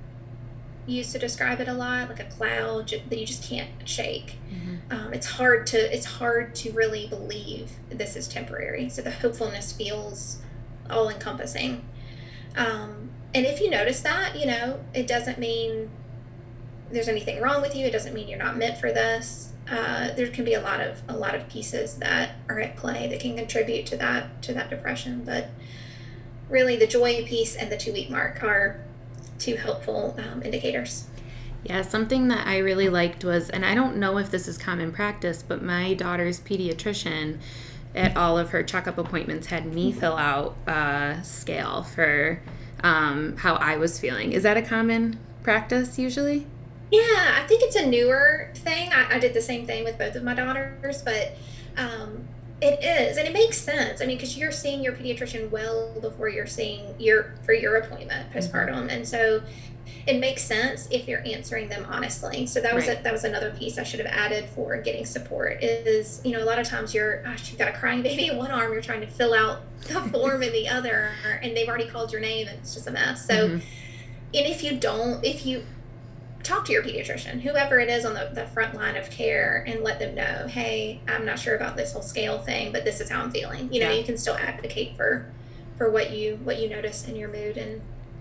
used 0.86 1.12
to 1.12 1.18
describe 1.18 1.60
it 1.60 1.68
a 1.68 1.74
lot, 1.74 2.08
like 2.08 2.20
a 2.20 2.24
cloud 2.24 2.92
that 3.08 3.18
you 3.18 3.26
just 3.26 3.48
can't 3.48 3.70
shake. 3.84 4.38
Mm-hmm. 4.52 4.76
Um, 4.90 5.14
it's 5.14 5.26
hard 5.26 5.66
to 5.68 5.94
it's 5.94 6.06
hard 6.06 6.54
to 6.56 6.72
really 6.72 7.06
believe 7.06 7.72
this 7.90 8.16
is 8.16 8.26
temporary. 8.26 8.88
So 8.88 9.02
the 9.02 9.10
hopefulness 9.10 9.72
feels 9.72 10.38
all 10.88 11.08
encompassing. 11.08 11.84
Um, 12.56 13.10
and 13.32 13.46
if 13.46 13.60
you 13.60 13.70
notice 13.70 14.00
that, 14.00 14.38
you 14.38 14.46
know, 14.46 14.80
it 14.92 15.06
doesn't 15.06 15.38
mean 15.38 15.90
there's 16.90 17.08
anything 17.08 17.40
wrong 17.40 17.62
with 17.62 17.74
you. 17.74 17.86
It 17.86 17.92
doesn't 17.92 18.14
mean 18.14 18.28
you're 18.28 18.38
not 18.38 18.56
meant 18.56 18.78
for 18.78 18.92
this. 18.92 19.52
Uh, 19.70 20.12
there 20.14 20.26
can 20.28 20.44
be 20.44 20.54
a 20.54 20.60
lot 20.60 20.80
of 20.80 21.00
a 21.08 21.16
lot 21.16 21.34
of 21.34 21.48
pieces 21.48 21.96
that 21.96 22.36
are 22.48 22.58
at 22.58 22.76
play 22.76 23.06
that 23.08 23.20
can 23.20 23.36
contribute 23.36 23.86
to 23.86 23.96
that 23.96 24.42
to 24.42 24.52
that 24.52 24.70
depression. 24.70 25.22
But 25.24 25.50
really 26.48 26.76
the 26.76 26.86
joy 26.86 27.24
piece 27.24 27.54
and 27.54 27.70
the 27.70 27.76
two 27.76 27.92
week 27.92 28.10
mark 28.10 28.42
are 28.42 28.80
two 29.38 29.56
helpful 29.56 30.16
um, 30.18 30.42
indicators. 30.42 31.06
Yeah, 31.62 31.82
something 31.82 32.28
that 32.28 32.46
I 32.46 32.58
really 32.58 32.88
liked 32.88 33.22
was, 33.22 33.50
and 33.50 33.66
I 33.66 33.74
don't 33.74 33.96
know 33.96 34.16
if 34.16 34.30
this 34.30 34.48
is 34.48 34.56
common 34.56 34.92
practice, 34.92 35.44
but 35.46 35.62
my 35.62 35.92
daughter's 35.94 36.40
pediatrician 36.40 37.38
at 37.94 38.16
all 38.16 38.38
of 38.38 38.50
her 38.50 38.62
checkup 38.62 38.96
appointments 38.96 39.48
had 39.48 39.66
me 39.66 39.92
fill 39.92 40.16
out 40.16 40.56
a 40.66 41.18
scale 41.22 41.82
for 41.82 42.40
um, 42.82 43.36
how 43.36 43.54
I 43.56 43.76
was 43.76 43.98
feeling. 43.98 44.32
Is 44.32 44.42
that 44.44 44.56
a 44.56 44.62
common 44.62 45.18
practice 45.42 45.98
usually? 45.98 46.46
Yeah, 46.90 47.38
I 47.40 47.46
think 47.46 47.62
it's 47.62 47.76
a 47.76 47.86
newer 47.86 48.50
thing. 48.54 48.92
I, 48.92 49.16
I 49.16 49.18
did 49.18 49.32
the 49.32 49.42
same 49.42 49.66
thing 49.66 49.84
with 49.84 49.98
both 49.98 50.16
of 50.16 50.24
my 50.24 50.34
daughters, 50.34 51.02
but 51.02 51.36
um, 51.76 52.26
it 52.60 52.82
is, 52.82 53.16
and 53.16 53.26
it 53.26 53.32
makes 53.32 53.58
sense. 53.58 54.02
I 54.02 54.06
mean, 54.06 54.16
because 54.16 54.36
you're 54.36 54.52
seeing 54.52 54.82
your 54.82 54.92
pediatrician 54.92 55.50
well 55.50 55.94
before 56.00 56.28
you're 56.28 56.46
seeing 56.46 56.94
your 56.98 57.34
for 57.44 57.54
your 57.54 57.76
appointment 57.76 58.32
postpartum, 58.32 58.74
mm-hmm. 58.74 58.90
and 58.90 59.08
so 59.08 59.42
it 60.06 60.18
makes 60.18 60.42
sense 60.42 60.88
if 60.90 61.08
you're 61.08 61.26
answering 61.26 61.68
them 61.68 61.86
honestly. 61.88 62.46
So 62.46 62.60
that 62.60 62.74
was 62.74 62.86
right. 62.86 63.00
a, 63.00 63.02
that 63.02 63.12
was 63.12 63.24
another 63.24 63.50
piece 63.52 63.78
I 63.78 63.82
should 63.82 64.00
have 64.00 64.12
added 64.12 64.48
for 64.50 64.76
getting 64.80 65.06
support. 65.06 65.62
Is 65.62 66.20
you 66.24 66.32
know 66.32 66.42
a 66.42 66.46
lot 66.46 66.58
of 66.58 66.66
times 66.66 66.92
you're 66.92 67.22
gosh 67.22 67.50
you've 67.50 67.58
got 67.58 67.68
a 67.68 67.78
crying 67.78 68.02
baby 68.02 68.26
in 68.26 68.36
one 68.36 68.50
arm, 68.50 68.72
you're 68.72 68.82
trying 68.82 69.00
to 69.00 69.06
fill 69.06 69.32
out 69.32 69.60
the 69.86 70.00
form 70.12 70.42
in 70.42 70.52
the 70.52 70.68
other, 70.68 71.12
and 71.42 71.56
they've 71.56 71.68
already 71.68 71.86
called 71.86 72.12
your 72.12 72.20
name, 72.20 72.48
and 72.48 72.58
it's 72.58 72.74
just 72.74 72.86
a 72.86 72.90
mess. 72.90 73.26
So, 73.26 73.48
mm-hmm. 73.48 73.54
and 73.54 74.46
if 74.46 74.62
you 74.62 74.76
don't, 74.76 75.24
if 75.24 75.46
you 75.46 75.64
talk 76.42 76.64
to 76.66 76.72
your 76.72 76.82
pediatrician, 76.82 77.40
whoever 77.40 77.78
it 77.80 77.88
is 77.88 78.04
on 78.04 78.14
the, 78.14 78.30
the 78.34 78.46
front 78.46 78.74
line 78.74 78.96
of 78.96 79.10
care, 79.10 79.64
and 79.66 79.82
let 79.82 79.98
them 79.98 80.14
know, 80.14 80.46
hey, 80.48 81.00
I'm 81.08 81.24
not 81.24 81.38
sure 81.38 81.54
about 81.54 81.76
this 81.76 81.92
whole 81.92 82.02
scale 82.02 82.38
thing, 82.38 82.72
but 82.72 82.84
this 82.84 83.00
is 83.00 83.10
how 83.10 83.22
I'm 83.22 83.30
feeling. 83.30 83.72
You 83.72 83.80
know, 83.80 83.90
yeah. 83.90 83.96
you 83.96 84.04
can 84.04 84.16
still 84.16 84.36
advocate 84.36 84.96
for 84.96 85.26
for 85.76 85.90
what 85.90 86.10
you 86.10 86.38
what 86.44 86.60
you 86.60 86.68
notice 86.68 87.08
in 87.08 87.16
your 87.16 87.28
mood 87.30 87.56
and 87.56 87.80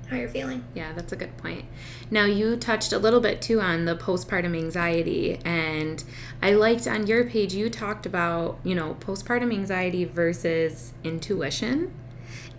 how 0.10 0.18
you're 0.18 0.30
feeling. 0.30 0.64
Yeah, 0.74 0.94
that's 0.94 1.12
a 1.12 1.16
good 1.16 1.38
point. 1.38 1.66
Now, 2.10 2.26
you 2.26 2.56
touched 2.56 2.92
a 2.92 2.98
little 2.98 3.20
bit 3.20 3.42
too 3.42 3.62
on 3.62 3.86
the 3.86 3.96
postpartum 3.96 4.58
anxiety, 4.58 5.40
and 5.46 6.04
I 6.42 6.54
liked 6.54 6.88
on 6.88 7.08
your 7.08 7.26
page 7.26 7.54
you 7.54 7.70
talked 7.70 8.06
about, 8.06 8.60
you 8.64 8.76
know, 8.76 8.98
postpartum 9.00 9.54
anxiety 9.54 10.06
versus 10.06 10.94
intuition 11.04 11.94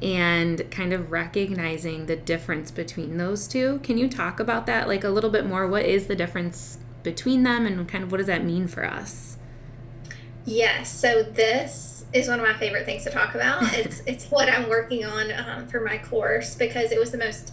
and 0.03 0.71
kind 0.71 0.93
of 0.93 1.11
recognizing 1.11 2.07
the 2.07 2.17
difference 2.17 2.71
between 2.71 3.17
those 3.17 3.47
two. 3.47 3.81
Can 3.83 3.99
you 3.99 4.09
talk 4.09 4.41
about 4.41 4.67
that 4.67 4.89
like 4.89 5.05
a 5.05 5.11
little 5.11 5.31
bit 5.31 5.47
more? 5.47 5.67
What 5.67 5.85
is 5.85 6.07
the 6.07 6.17
difference 6.17 6.79
between 7.03 7.43
them 7.43 7.67
and 7.67 7.89
kind 7.89 8.05
of 8.05 8.11
what 8.11 8.19
does 8.19 8.27
that 8.27 8.45
mean 8.45 8.67
for 8.67 8.85
us? 8.85 9.37
Yes, 10.45 10.91
so 10.93 11.23
this 11.23 12.05
is 12.13 12.29
one 12.29 12.41
of 12.41 12.47
my 12.47 12.55
favorite 12.55 12.87
things 12.87 13.05
to 13.05 13.11
talk 13.11 13.35
about. 13.35 13.63
It's 13.75 14.03
it's 14.07 14.31
what 14.31 14.49
I'm 14.49 14.69
working 14.69 15.05
on 15.05 15.33
um, 15.33 15.69
for 15.69 15.81
my 15.81 15.99
course 15.99 16.55
because 16.55 16.93
it 16.93 16.99
was 16.99 17.11
the 17.11 17.19
most 17.19 17.53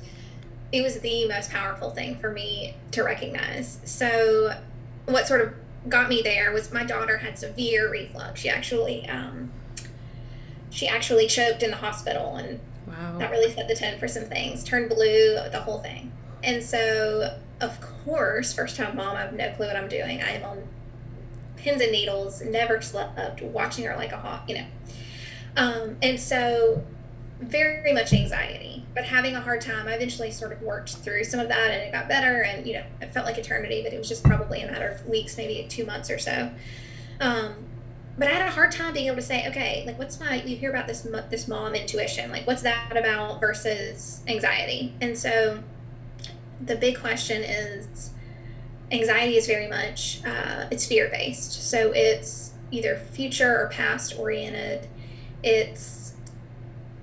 it 0.71 0.81
was 0.81 0.99
the 0.99 1.27
most 1.27 1.51
powerful 1.51 1.91
thing 1.91 2.17
for 2.17 2.31
me 2.31 2.75
to 2.91 3.03
recognize. 3.03 3.79
So 3.85 4.59
what 5.05 5.27
sort 5.27 5.41
of 5.41 5.53
got 5.89 6.09
me 6.09 6.21
there 6.21 6.51
was 6.51 6.73
my 6.73 6.83
daughter 6.83 7.17
had 7.17 7.37
severe 7.37 7.89
reflux. 7.89 8.41
She 8.41 8.49
actually 8.49 9.07
um, 9.07 9.51
she 10.69 10.87
actually 10.87 11.27
choked 11.27 11.63
in 11.63 11.71
the 11.71 11.77
hospital 11.77 12.35
and 12.35 12.59
wow. 12.87 13.17
that 13.17 13.31
really 13.31 13.51
set 13.51 13.67
the 13.67 13.75
tone 13.75 13.99
for 13.99 14.07
some 14.07 14.23
things. 14.25 14.63
Turned 14.63 14.89
blue 14.89 15.35
the 15.51 15.61
whole 15.63 15.79
thing. 15.79 16.11
And 16.43 16.63
so 16.63 17.39
of 17.59 17.81
course 17.81 18.53
first 18.53 18.75
time 18.75 18.95
mom 18.95 19.15
i 19.15 19.21
have 19.21 19.33
no 19.33 19.51
clue 19.53 19.65
what 19.65 19.75
i'm 19.75 19.89
doing. 19.89 20.21
I 20.21 20.31
am 20.31 20.43
on 20.43 20.67
pins 21.55 21.81
and 21.81 21.91
needles 21.91 22.41
never 22.41 22.81
slept 22.81 23.41
watching 23.41 23.85
her 23.85 23.95
like 23.95 24.11
a 24.11 24.17
hawk 24.17 24.47
you 24.47 24.55
know. 24.55 24.65
Um, 25.55 25.97
and 26.03 26.19
so 26.19 26.85
very 27.39 27.93
much 27.93 28.13
anxiety 28.13 28.83
but 28.93 29.05
having 29.05 29.35
a 29.35 29.41
hard 29.41 29.61
time 29.61 29.87
i 29.87 29.93
eventually 29.93 30.31
sort 30.31 30.51
of 30.51 30.61
worked 30.61 30.95
through 30.95 31.23
some 31.23 31.39
of 31.39 31.47
that 31.49 31.69
and 31.69 31.83
it 31.83 31.91
got 31.91 32.07
better 32.07 32.41
and 32.41 32.65
you 32.65 32.73
know 32.73 32.83
it 32.99 33.13
felt 33.13 33.27
like 33.27 33.37
eternity 33.37 33.81
but 33.83 33.93
it 33.93 33.97
was 33.97 34.09
just 34.09 34.23
probably 34.23 34.61
a 34.61 34.71
matter 34.71 34.87
of 34.87 35.05
weeks 35.07 35.37
maybe 35.37 35.67
two 35.67 35.85
months 35.85 36.09
or 36.09 36.17
so. 36.17 36.51
Um, 37.19 37.53
but 38.17 38.27
I 38.27 38.31
had 38.31 38.47
a 38.47 38.51
hard 38.51 38.71
time 38.71 38.93
being 38.93 39.07
able 39.07 39.17
to 39.17 39.21
say, 39.21 39.47
okay, 39.47 39.83
like 39.85 39.99
what's 39.99 40.19
my 40.19 40.41
you 40.43 40.55
hear 40.55 40.69
about 40.69 40.87
this 40.87 41.07
this 41.29 41.47
mom 41.47 41.75
intuition, 41.75 42.31
like 42.31 42.47
what's 42.47 42.63
that 42.63 42.95
about 42.95 43.39
versus 43.39 44.21
anxiety? 44.27 44.93
And 44.99 45.17
so 45.17 45.63
the 46.59 46.75
big 46.75 46.99
question 46.99 47.43
is 47.43 48.11
anxiety 48.91 49.37
is 49.37 49.45
very 49.45 49.67
much 49.67 50.21
uh, 50.25 50.65
it's 50.71 50.85
fear 50.85 51.09
based, 51.09 51.69
so 51.69 51.91
it's 51.93 52.53
either 52.71 52.95
future 52.95 53.61
or 53.61 53.67
past 53.67 54.17
oriented. 54.17 54.87
It's 55.43 56.15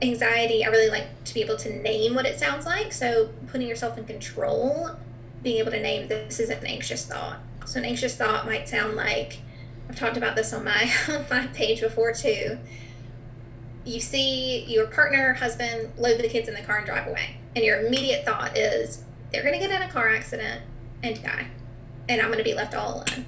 anxiety. 0.03 0.65
I 0.65 0.69
really 0.69 0.91
like 0.91 1.25
to 1.25 1.35
be 1.35 1.43
able 1.43 1.57
to 1.59 1.73
name 1.73 2.15
what 2.15 2.27
it 2.27 2.39
sounds 2.39 2.67
like. 2.67 2.93
So 2.93 3.31
putting 3.47 3.69
yourself 3.69 3.97
in 3.97 4.05
control, 4.05 4.91
being 5.43 5.59
able 5.59 5.71
to 5.71 5.81
name 5.81 6.09
this 6.09 6.41
is 6.41 6.51
an 6.51 6.67
anxious 6.67 7.07
thought. 7.07 7.39
So 7.65 7.79
an 7.79 7.85
anxious 7.85 8.17
thought 8.17 8.45
might 8.47 8.69
sound 8.69 8.97
like 8.97 9.39
I've 9.89 9.97
talked 9.97 10.17
about 10.17 10.37
this 10.37 10.53
on 10.53 10.65
my 10.65 10.91
on 11.09 11.25
my 11.31 11.47
page 11.49 11.81
before 11.81 12.13
too. 12.13 12.59
You 13.85 14.01
see 14.01 14.65
your 14.65 14.87
partner, 14.87 15.35
husband, 15.35 15.93
load 15.99 16.19
the 16.19 16.29
kids 16.29 16.49
in 16.49 16.55
the 16.55 16.63
car 16.63 16.79
and 16.79 16.87
drive 16.87 17.07
away, 17.07 17.37
and 17.55 17.65
your 17.65 17.87
immediate 17.87 18.25
thought 18.25 18.57
is 18.57 19.05
they're 19.31 19.43
going 19.43 19.55
to 19.55 19.61
get 19.61 19.71
in 19.71 19.83
a 19.83 19.91
car 19.91 20.09
accident 20.09 20.63
and 21.03 21.23
die, 21.23 21.49
and 22.09 22.21
I'm 22.21 22.29
going 22.29 22.39
to 22.39 22.45
be 22.45 22.55
left 22.55 22.75
all 22.75 22.95
alone. 22.95 23.27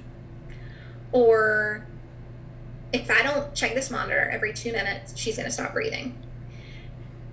Or 1.12 1.86
if 2.92 3.10
I 3.10 3.22
don't 3.22 3.54
check 3.54 3.74
this 3.74 3.90
monitor 3.90 4.30
every 4.30 4.52
two 4.52 4.72
minutes, 4.72 5.16
she's 5.16 5.36
going 5.36 5.46
to 5.46 5.52
stop 5.52 5.74
breathing 5.74 6.16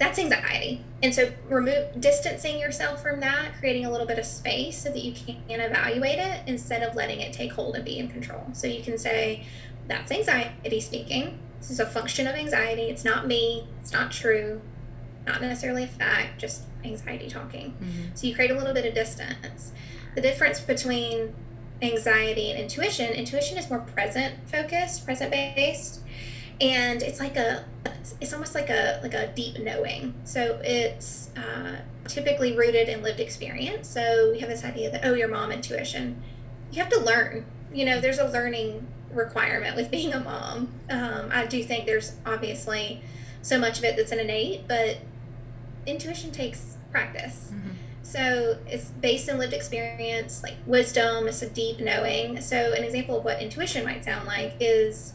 that's 0.04 0.20
anxiety. 0.20 0.82
And 1.02 1.16
so 1.16 1.32
remove 1.48 2.00
distancing 2.00 2.60
yourself 2.60 3.02
from 3.02 3.22
that, 3.22 3.54
creating 3.60 3.86
a 3.86 3.92
little 3.92 4.06
bit 4.06 4.20
of 4.20 4.26
space 4.26 4.84
so 4.84 4.90
that 4.90 5.00
you 5.00 5.14
can 5.14 5.38
evaluate 5.62 6.20
it 6.20 6.42
instead 6.46 6.84
of 6.84 6.96
letting 6.96 7.22
it 7.22 7.32
take 7.32 7.54
hold 7.54 7.76
and 7.76 7.86
be 7.86 7.98
in 7.98 8.10
control. 8.10 8.44
So 8.54 8.68
you 8.68 8.84
can 8.84 8.98
say, 8.98 9.46
that's 9.88 10.12
anxiety 10.12 10.80
speaking. 10.82 11.40
This 11.60 11.72
is 11.72 11.80
a 11.80 11.86
function 11.86 12.28
of 12.28 12.36
anxiety. 12.36 12.84
It's 12.84 13.06
not 13.06 13.28
me. 13.28 13.68
It's 13.82 13.94
not 13.94 14.12
true. 14.12 14.62
Not 15.26 15.42
necessarily 15.42 15.84
a 15.84 15.88
fact, 15.88 16.40
just 16.40 16.64
anxiety 16.84 17.30
talking. 17.30 17.72
Mm-hmm. 17.72 18.16
So 18.16 18.28
you 18.28 18.36
create 18.36 18.52
a 18.52 18.56
little 18.56 18.74
bit 18.74 18.86
of 18.86 18.94
distance. 18.94 19.72
The 20.16 20.22
difference 20.22 20.60
between 20.60 21.34
anxiety 21.82 22.50
and 22.52 22.60
intuition 22.60 23.12
intuition 23.14 23.58
is 23.58 23.70
more 23.70 23.80
present 23.80 24.36
focused, 24.48 25.06
present 25.06 25.32
based. 25.32 26.02
And 26.64 27.04
it's 27.04 27.20
like 27.20 27.36
a, 27.36 27.66
it's 28.22 28.32
almost 28.32 28.56
like 28.56 28.70
a 28.70 29.00
like 29.04 29.14
a 29.14 29.28
deep 29.28 29.60
knowing. 29.60 30.14
So 30.24 30.62
it's 30.64 31.30
uh, 31.36 31.82
typically 32.08 32.56
rooted 32.56 32.88
in 32.88 33.04
lived 33.04 33.20
experience. 33.20 33.90
So 33.90 34.32
we 34.32 34.40
have 34.40 34.50
this 34.50 34.64
idea 34.64 34.90
that 34.92 35.02
oh, 35.04 35.14
your 35.14 35.28
mom 35.28 35.52
intuition. 35.52 36.22
You 36.72 36.82
have 36.82 36.92
to 36.92 37.00
learn. 37.00 37.46
You 37.74 37.86
know, 37.86 38.00
there's 38.00 38.18
a 38.18 38.28
learning 38.28 38.88
requirement 39.12 39.76
with 39.76 39.92
being 39.98 40.14
a 40.14 40.20
mom. 40.22 40.70
Um, 40.90 41.30
I 41.32 41.46
do 41.46 41.62
think 41.64 41.86
there's 41.86 42.16
obviously 42.26 43.02
so 43.42 43.60
much 43.60 43.78
of 43.78 43.84
it 43.84 43.98
that's 43.98 44.14
an 44.14 44.20
innate, 44.20 44.68
but 44.68 45.00
intuition 45.86 46.32
takes 46.32 46.78
practice. 46.92 47.52
Mm-hmm. 47.54 47.70
So 48.04 48.58
it's 48.68 48.86
based 48.90 49.28
in 49.28 49.38
lived 49.38 49.54
experience, 49.54 50.44
like 50.44 50.56
wisdom, 50.66 51.28
it's 51.28 51.42
a 51.42 51.50
deep 51.50 51.80
knowing. 51.80 52.40
So, 52.42 52.74
an 52.74 52.84
example 52.84 53.18
of 53.18 53.26
what 53.26 53.42
intuition 53.42 53.84
might 53.84 54.06
sound 54.06 54.28
like 54.28 54.56
is 54.60 55.14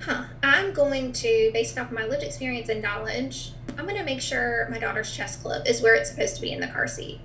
huh, 0.00 0.24
I'm 0.42 0.72
going 0.72 1.12
to, 1.12 1.50
based 1.52 1.78
off 1.78 1.88
of 1.88 1.92
my 1.92 2.06
lived 2.06 2.22
experience 2.22 2.68
and 2.68 2.82
knowledge, 2.82 3.52
I'm 3.76 3.84
going 3.84 3.98
to 3.98 4.04
make 4.04 4.20
sure 4.20 4.68
my 4.70 4.78
daughter's 4.78 5.14
chest 5.14 5.42
clip 5.42 5.68
is 5.68 5.82
where 5.82 5.94
it's 5.94 6.10
supposed 6.10 6.36
to 6.36 6.42
be 6.42 6.52
in 6.52 6.60
the 6.60 6.68
car 6.68 6.86
seat. 6.86 7.20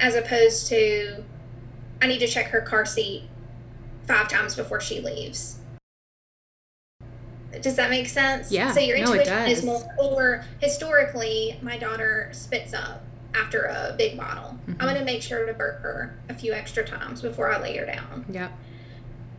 As 0.00 0.14
opposed 0.14 0.66
to, 0.68 1.24
I 2.00 2.06
need 2.06 2.18
to 2.18 2.26
check 2.26 2.46
her 2.46 2.60
car 2.60 2.84
seat 2.86 3.24
five 4.06 4.28
times 4.28 4.56
before 4.56 4.80
she 4.80 5.00
leaves. 5.00 5.58
Does 7.60 7.76
that 7.76 7.90
make 7.90 8.08
sense? 8.08 8.50
Yeah. 8.50 8.72
So 8.72 8.80
your 8.80 8.96
intuition 8.96 9.34
no, 9.34 9.44
is 9.44 9.64
more, 9.64 9.84
or 9.98 10.44
historically, 10.60 11.58
my 11.60 11.76
daughter 11.76 12.30
spits 12.32 12.72
up 12.72 13.04
after 13.34 13.64
a 13.64 13.94
big 13.96 14.16
bottle. 14.16 14.58
Mm-hmm. 14.66 14.72
I'm 14.80 14.88
going 14.88 14.98
to 14.98 15.04
make 15.04 15.22
sure 15.22 15.44
to 15.46 15.52
burp 15.52 15.82
her 15.82 16.16
a 16.30 16.34
few 16.34 16.52
extra 16.54 16.84
times 16.84 17.20
before 17.20 17.52
I 17.52 17.60
lay 17.60 17.76
her 17.76 17.86
down. 17.86 18.24
Yep. 18.30 18.52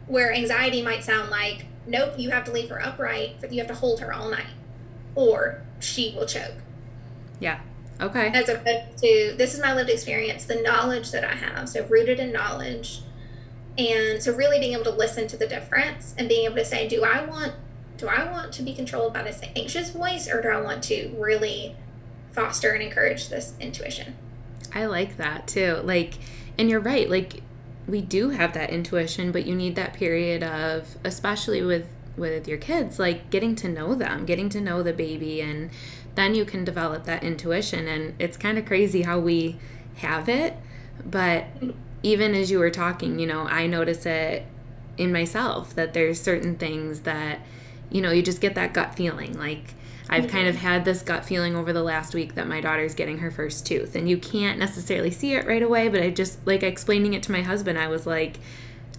Where 0.08 0.34
anxiety 0.34 0.82
might 0.82 1.04
sound 1.04 1.30
like, 1.30 1.66
nope, 1.88 2.13
you 2.18 2.30
have 2.32 2.46
to 2.46 2.52
leave 2.52 2.70
her 2.70 2.82
upright, 2.82 3.38
but 3.39 3.52
you 3.52 3.60
have 3.60 3.68
to 3.68 3.76
hold 3.76 4.00
her 4.02 4.13
all 4.13 4.30
night, 4.30 4.54
or 5.16 5.62
she 5.80 6.13
will 6.16 6.26
choke. 6.26 6.56
Yeah. 7.39 7.60
Okay. 8.02 8.28
As 8.28 8.50
opposed 8.50 8.98
to, 8.98 9.36
this 9.38 9.54
is 9.54 9.62
my 9.62 9.74
lived 9.74 9.89
experience, 9.89 10.46
the 10.46 10.62
knowledge 10.62 11.12
that 11.12 11.24
I 11.24 11.36
have. 11.36 11.70
So 11.70 11.86
rooted 11.86 12.20
in 12.20 12.32
knowledge. 12.32 13.02
And 13.78 14.22
so 14.22 14.34
really 14.34 14.60
being 14.60 14.74
able 14.74 14.84
to 14.86 14.92
listen 14.92 15.28
to 15.28 15.38
the 15.38 15.48
difference 15.48 16.13
and 16.18 16.28
being 16.28 16.46
able 16.46 16.56
to 16.56 16.66
say, 16.66 16.88
do 16.88 17.04
I 17.04 17.26
want 17.26 17.54
do 17.98 18.08
I 18.08 18.30
want 18.30 18.52
to 18.54 18.63
be 18.63 18.74
controlled 18.74 19.13
by 19.13 19.24
this 19.24 19.39
anxious 19.56 19.92
voice 19.92 20.28
or 20.28 20.42
do 20.42 20.50
I 20.50 20.60
want 20.60 20.84
to 20.86 21.13
really 21.18 21.76
foster 22.32 22.72
and 22.72 22.82
encourage 22.84 23.30
this 23.30 23.54
intuition? 23.60 24.16
I 24.74 24.88
like 24.88 25.18
that 25.18 25.48
too. 25.48 25.80
Like, 25.84 26.16
and 26.58 26.70
you're 26.70 26.80
right. 26.80 27.10
Like, 27.10 27.42
we 27.88 28.02
do 28.02 28.30
have 28.30 28.54
that 28.54 28.69
intuition, 28.69 29.32
but 29.32 29.46
you 29.46 29.56
need 29.56 29.76
that 29.76 29.93
period 29.93 30.43
of, 30.43 30.98
especially 31.04 31.62
with 31.62 31.88
with 32.15 32.48
your 32.48 32.60
kids, 32.60 33.00
like 33.00 33.32
getting 33.32 33.56
to 33.56 33.67
know 33.67 33.96
them, 33.96 34.24
getting 34.26 34.48
to 34.48 34.62
know 34.62 34.84
the 34.84 34.93
baby, 34.93 35.41
and 35.41 35.72
then 36.13 36.36
you 36.36 36.46
can 36.46 36.63
develop 36.63 37.06
that 37.06 37.24
intuition. 37.24 37.88
And 37.88 38.13
it's 38.19 38.38
kind 38.38 38.60
of 38.60 38.65
crazy 38.65 39.02
how 39.02 39.19
we 39.19 39.58
have 39.96 40.30
it, 40.30 40.56
but 41.04 41.46
even 42.04 42.36
as 42.36 42.52
you 42.52 42.60
were 42.60 42.69
talking, 42.69 43.17
you 43.17 43.26
know, 43.26 43.48
I 43.48 43.65
notice 43.65 44.06
it 44.06 44.46
in 44.96 45.12
myself 45.12 45.74
that 45.74 45.96
there's 45.96 46.22
certain 46.22 46.56
things 46.56 47.00
that 47.02 47.39
you 47.93 48.02
know, 48.02 48.12
you 48.12 48.22
just 48.22 48.41
get 48.41 48.56
that 48.56 48.74
gut 48.74 48.96
feeling. 48.96 49.38
Like, 49.38 49.76
I've 50.10 50.28
kind 50.28 50.48
of 50.48 50.56
had 50.56 50.86
this 50.86 51.02
gut 51.02 51.26
feeling 51.26 51.56
over 51.56 51.74
the 51.74 51.84
last 51.84 52.13
week 52.13 52.36
that 52.36 52.48
my 52.48 52.62
daughter's 52.62 52.94
getting 52.94 53.20
her 53.20 53.32
first 53.32 53.66
tooth. 53.66 53.96
And 53.96 54.08
you 54.08 54.18
can't 54.18 54.60
necessarily 54.60 55.12
see 55.12 55.34
it 55.34 55.48
right 55.48 55.62
away, 55.63 55.88
but 55.88 56.02
I 56.02 56.10
just, 56.10 56.46
like, 56.46 56.62
explaining 56.62 57.13
it 57.13 57.24
to 57.24 57.32
my 57.32 57.42
husband, 57.42 57.80
I 57.80 57.88
was 57.88 58.06
like, 58.06 58.39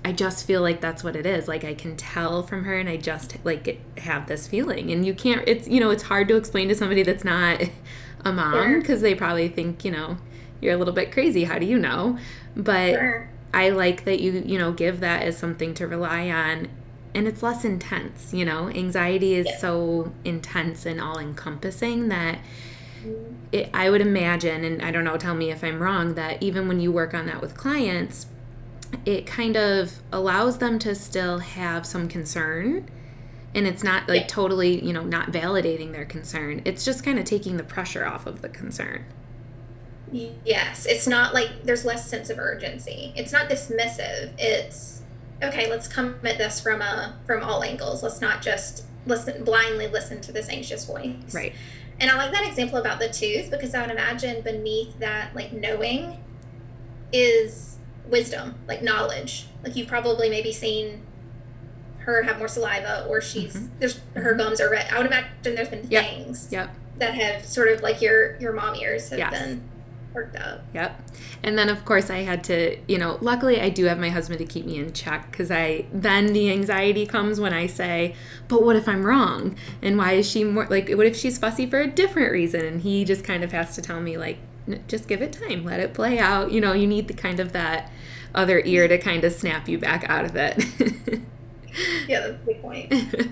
I 0.05 0.13
just 0.13 0.47
feel 0.47 0.61
like 0.61 0.81
that's 0.81 1.05
what 1.05 1.15
it 1.15 1.27
is. 1.27 1.47
Like, 1.47 1.65
I 1.65 1.75
can 1.75 1.97
tell 1.97 2.43
from 2.43 2.65
her, 2.65 2.77
and 2.79 2.89
I 2.89 2.97
just, 2.97 3.37
like, 3.45 3.81
have 3.99 4.27
this 4.27 4.47
feeling. 4.47 4.91
And 4.91 5.07
you 5.07 5.15
can't, 5.15 5.47
it's, 5.47 5.69
you 5.69 5.81
know, 5.81 5.91
it's 5.91 6.05
hard 6.05 6.29
to 6.29 6.37
explain 6.37 6.69
to 6.69 6.75
somebody 6.75 7.03
that's 7.03 7.25
not 7.25 7.63
a 8.25 8.33
mom 8.33 8.81
because 8.81 9.01
sure. 9.01 9.11
they 9.11 9.15
probably 9.15 9.49
think, 9.49 9.85
you 9.85 9.91
know, 9.91 10.17
you're 10.61 10.75
a 10.75 10.77
little 10.77 10.95
bit 10.95 11.13
crazy. 11.13 11.45
How 11.45 11.59
do 11.59 11.67
you 11.67 11.79
know? 11.79 12.19
But. 12.57 12.95
Sure. 12.95 13.31
I 13.57 13.69
like 13.69 14.05
that 14.07 14.21
you, 14.21 14.43
you 14.45 14.59
know, 14.59 14.73
give 14.73 14.99
that 14.99 15.23
as 15.23 15.39
something 15.39 15.75
to 15.75 15.87
rely 15.87 16.29
on 16.29 16.67
and 17.15 17.29
it's 17.29 17.43
less 17.43 17.65
intense 17.65 18.33
you 18.33 18.45
know? 18.45 18.69
Anxiety 18.69 19.35
is 19.35 19.47
yeah. 19.47 19.59
so 19.59 20.13
intense 20.25 20.87
and 20.87 21.01
all 21.01 21.19
encompassing 21.19 22.09
that 22.09 22.39
mm-hmm. 23.05 23.35
it, 23.53 23.71
i 23.73 23.89
would 23.91 24.01
imagine 24.01 24.65
and 24.65 24.83
i 24.83 24.91
don't 24.91 25.05
know 25.05 25.17
tell 25.17 25.35
me 25.35 25.51
if 25.51 25.63
i'm 25.63 25.81
wrong 25.81 26.15
that 26.15 26.43
even 26.43 26.69
when 26.69 26.81
you 26.81 26.91
work 26.91 27.15
on 27.15 27.27
that 27.27 27.41
with 27.41 27.57
clients 27.57 28.27
it 29.05 29.27
kind 29.27 29.57
of 29.57 30.01
allows 30.13 30.59
them 30.59 30.79
to 30.81 30.95
still 30.95 31.39
have 31.39 31.87
some 31.87 32.09
concern. 32.09 32.89
And 33.55 33.67
it's 33.67 33.85
not 33.85 34.09
like 34.09 34.23
yeah. 34.23 34.27
totally 34.27 34.85
you 34.85 34.93
know 34.93 35.05
not 35.05 35.31
validating 35.31 35.93
their 35.93 36.05
concern. 36.05 36.63
It's 36.65 36.85
just 36.85 37.05
kind 37.05 37.19
of 37.19 37.25
taking 37.25 37.57
the 37.57 37.63
pressure 37.63 38.05
off 38.05 38.27
of 38.27 38.43
the 38.43 38.49
concern. 38.49 39.05
Yes. 40.11 40.87
It's 40.87 41.07
not 41.07 41.35
like 41.35 41.65
there's 41.65 41.85
less 41.85 42.09
sense 42.09 42.31
of 42.31 42.39
urgency. 42.39 43.13
It's 43.17 43.33
not 43.33 43.49
dismissive. 43.49 44.33
It's 44.39 45.03
okay, 45.49 45.69
let's 45.71 45.89
come 45.89 46.17
at 46.25 46.39
this 46.39 46.61
from 46.61 46.83
a 46.83 47.17
from 47.27 47.43
all 47.43 47.63
angles. 47.63 48.03
Let's 48.03 48.21
not 48.21 48.43
just 48.43 48.85
listen 49.07 49.45
blindly 49.45 49.87
listen 49.87 50.21
to 50.23 50.33
this 50.33 50.49
anxious 50.49 50.85
voice. 50.85 51.35
Right. 51.35 51.55
And 52.01 52.11
I 52.11 52.17
like 52.17 52.33
that 52.33 52.47
example 52.47 52.79
about 52.79 52.99
the 52.99 53.09
tooth 53.09 53.51
because 53.51 53.75
I 53.75 53.81
would 53.83 53.91
imagine 53.91 54.43
beneath 54.43 54.99
that 54.99 55.35
like 55.35 55.53
knowing 55.53 56.19
is 57.13 57.77
wisdom, 58.07 58.57
like 58.67 58.83
knowledge. 58.83 59.47
Like 59.63 59.77
you've 59.77 59.89
probably 59.89 60.29
maybe 60.29 60.53
seen 60.53 61.03
her 61.99 62.23
have 62.23 62.39
more 62.39 62.49
saliva 62.49 63.07
or 63.09 63.21
she's 63.21 63.55
mm-hmm. 63.55 63.67
there's 63.79 64.01
her 64.15 64.33
mm-hmm. 64.33 64.39
gums 64.39 64.61
are 64.61 64.71
red. 64.71 64.93
I 64.93 64.99
would 64.99 65.07
imagine 65.07 65.31
there's 65.43 65.69
been 65.69 65.87
yep. 65.89 66.05
things 66.05 66.49
yep. 66.51 66.75
that 66.99 67.15
have 67.15 67.45
sort 67.45 67.69
of 67.69 67.83
like 67.83 68.03
your 68.03 68.37
your 68.41 68.53
mom 68.53 68.75
ears 68.77 69.09
have 69.11 69.19
yes. 69.19 69.31
been 69.31 69.63
worked 70.15 70.37
up. 70.37 70.63
Yep. 70.73 71.01
And 71.43 71.59
then 71.59 71.69
of 71.69 71.85
course 71.85 72.09
I 72.11 72.19
had 72.19 72.45
to, 72.45 72.79
you 72.87 72.99
know, 72.99 73.19
luckily 73.21 73.61
I 73.61 73.69
do 73.69 73.85
have 73.87 73.99
my 73.99 74.11
husband 74.11 74.39
to 74.39 74.45
keep 74.45 74.65
me 74.65 74.79
in 74.79 74.93
check 74.93 75.33
cuz 75.33 75.51
I 75.51 75.87
then 75.93 76.33
the 76.33 76.51
anxiety 76.51 77.07
comes 77.07 77.41
when 77.41 77.53
I 77.53 77.67
say, 77.67 78.15
"But 78.49 78.63
what 78.63 78.77
if 78.77 78.89
I'm 78.89 79.05
wrong? 79.05 79.57
And 79.83 79.99
why 79.99 80.13
is 80.13 80.29
she 80.31 80.45
more 80.45 80.67
like 80.71 80.89
what 80.91 81.07
if 81.07 81.17
she's 81.17 81.39
fussy 81.39 81.67
for 81.67 81.81
a 81.81 81.87
different 81.87 82.33
reason?" 82.33 82.65
And 82.65 82.81
he 82.83 83.05
just 83.05 83.25
kind 83.25 83.43
of 83.45 83.53
has 83.53 83.75
to 83.75 83.83
tell 83.83 84.01
me 84.01 84.17
like, 84.17 84.39
"Just 84.89 85.09
give 85.09 85.21
it 85.23 85.33
time. 85.33 85.65
Let 85.65 85.81
it 85.81 85.95
play 85.95 86.19
out." 86.19 86.53
You 86.53 86.61
know, 86.61 86.73
you 86.73 86.87
need 86.87 87.09
the 87.09 87.15
kind 87.15 87.41
of 87.41 87.53
that 87.53 87.91
other 88.35 88.63
ear 88.65 88.89
to 88.89 88.99
kind 88.99 89.25
of 89.25 89.33
snap 89.33 89.69
you 89.69 89.79
back 89.79 90.05
out 90.09 90.25
of 90.25 90.37
it. 90.37 90.65
yeah, 92.09 92.21
that's 92.21 92.43
a 92.43 92.45
good 92.45 92.63
point. 92.63 92.93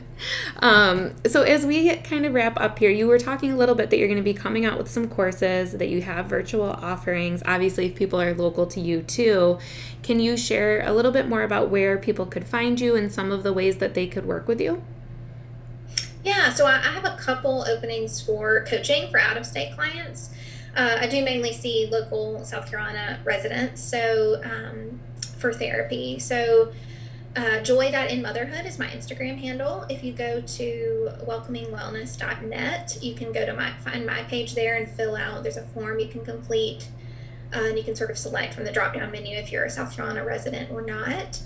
um, 0.61 1.15
so 1.27 1.43
as 1.43 1.65
we 1.65 1.95
kind 1.97 2.27
of 2.27 2.35
wrap 2.35 2.59
up 2.61 2.79
here, 2.79 2.91
you 2.91 3.07
were 3.07 3.19
talking 3.19 3.53
a 3.53 3.57
little 3.57 3.75
bit 3.75 3.91
that 3.91 3.99
you're 3.99 4.09
going 4.09 4.19
to 4.19 4.25
be 4.25 4.35
coming 4.35 4.65
out 4.65 4.79
with 4.79 4.89
some 4.89 5.09
courses, 5.09 5.73
that 5.73 5.89
you 5.89 6.03
have 6.03 6.27
virtual 6.27 6.71
offerings. 6.71 7.43
Obviously, 7.47 7.87
if 7.87 7.95
people 7.95 8.21
are 8.21 8.35
local 8.35 8.67
to 8.67 8.81
you 8.81 9.03
too, 9.03 9.59
can 10.03 10.19
you 10.19 10.37
share 10.37 10.85
a 10.87 10.93
little 10.93 11.13
bit 11.13 11.29
more 11.29 11.43
about 11.43 11.71
where 11.71 11.99
people 11.99 12.27
could 12.27 12.47
find 12.47 12.81
you 12.81 12.97
and 12.97 13.13
some 13.13 13.31
of 13.31 13.43
the 13.43 13.53
ways 13.53 13.79
that 13.79 13.95
they 13.95 14.07
could 14.07 14.27
work 14.27 14.49
with 14.49 14.61
you? 14.61 14.83
Yeah, 16.25 16.53
so 16.53 16.67
I 16.67 16.79
have 16.79 17.05
a 17.05 17.17
couple 17.17 17.65
openings 17.69 18.21
for 18.21 18.65
coaching 18.65 19.11
for 19.11 19.19
out 19.19 19.37
of 19.37 19.45
state 19.45 19.75
clients. 19.75 20.31
Uh, 20.75 20.99
I 21.01 21.07
do 21.07 21.23
mainly 21.25 21.53
see 21.53 21.89
local 21.91 22.45
South 22.45 22.71
Carolina 22.71 23.21
residents, 23.25 23.83
so 23.83 24.41
um, 24.45 25.01
for 25.39 25.53
therapy. 25.53 26.19
So 26.19 26.73
uh, 27.35 27.61
joy.inmotherhood 27.61 28.67
is 28.67 28.79
my 28.79 28.87
Instagram 28.89 29.39
handle. 29.39 29.87
If 29.89 30.05
you 30.05 30.13
go 30.13 30.43
to 30.43 31.11
welcomingwellness.net, 31.27 32.99
you 33.01 33.15
can 33.15 33.33
go 33.33 33.47
to 33.47 33.55
my 33.55 33.73
find 33.79 34.05
my 34.05 34.23
page 34.25 34.55
there 34.55 34.77
and 34.77 34.89
fill 34.89 35.17
out. 35.17 35.43
There's 35.43 35.57
a 35.57 35.67
form 35.69 35.99
you 35.99 36.09
can 36.09 36.25
complete, 36.25 36.89
uh, 37.55 37.61
and 37.61 37.79
you 37.79 37.85
can 37.85 37.95
sort 37.97 38.11
of 38.11 38.19
select 38.19 38.53
from 38.53 38.65
the 38.65 38.73
drop 38.73 38.95
down 38.95 39.11
menu 39.11 39.37
if 39.37 39.51
you're 39.51 39.65
a 39.65 39.71
South 39.71 39.97
Carolina 39.97 40.25
resident 40.25 40.71
or 40.71 40.83
not. 40.83 41.41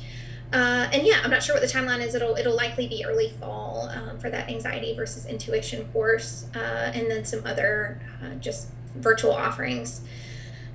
Uh, 0.52 0.88
and 0.92 1.06
yeah, 1.06 1.20
I'm 1.22 1.30
not 1.30 1.42
sure 1.42 1.54
what 1.54 1.62
the 1.62 1.72
timeline 1.72 2.00
is. 2.00 2.14
It'll 2.14 2.34
it'll 2.34 2.56
likely 2.56 2.88
be 2.88 3.04
early 3.04 3.30
fall 3.38 3.88
um, 3.90 4.18
for 4.18 4.28
that 4.30 4.48
anxiety 4.48 4.94
versus 4.94 5.26
intuition 5.26 5.84
course, 5.92 6.46
uh, 6.54 6.90
and 6.94 7.08
then 7.08 7.24
some 7.24 7.46
other 7.46 8.00
uh, 8.22 8.34
just 8.36 8.68
virtual 8.96 9.32
offerings 9.32 10.00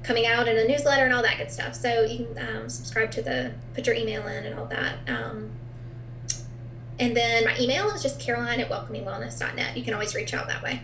coming 0.04 0.26
out 0.26 0.48
in 0.48 0.58
a 0.58 0.68
newsletter 0.68 1.06
and 1.06 1.14
all 1.14 1.22
that 1.22 1.38
good 1.38 1.52
stuff. 1.52 1.76
So 1.76 2.04
you 2.04 2.26
can 2.26 2.56
um, 2.56 2.70
subscribe 2.70 3.12
to 3.12 3.22
the, 3.22 3.54
put 3.74 3.86
your 3.86 3.96
email 3.96 4.26
in 4.28 4.46
and 4.46 4.60
all 4.60 4.66
that. 4.66 4.98
Um, 5.08 5.52
and 7.00 7.16
then 7.16 7.46
my 7.46 7.58
email 7.60 7.90
is 7.90 8.02
just 8.02 8.20
caroline 8.20 8.60
at 8.60 8.70
welcomingwellness.net. 8.70 9.78
You 9.78 9.84
can 9.84 9.94
always 9.94 10.14
reach 10.16 10.34
out 10.34 10.48
that 10.48 10.62
way. 10.62 10.82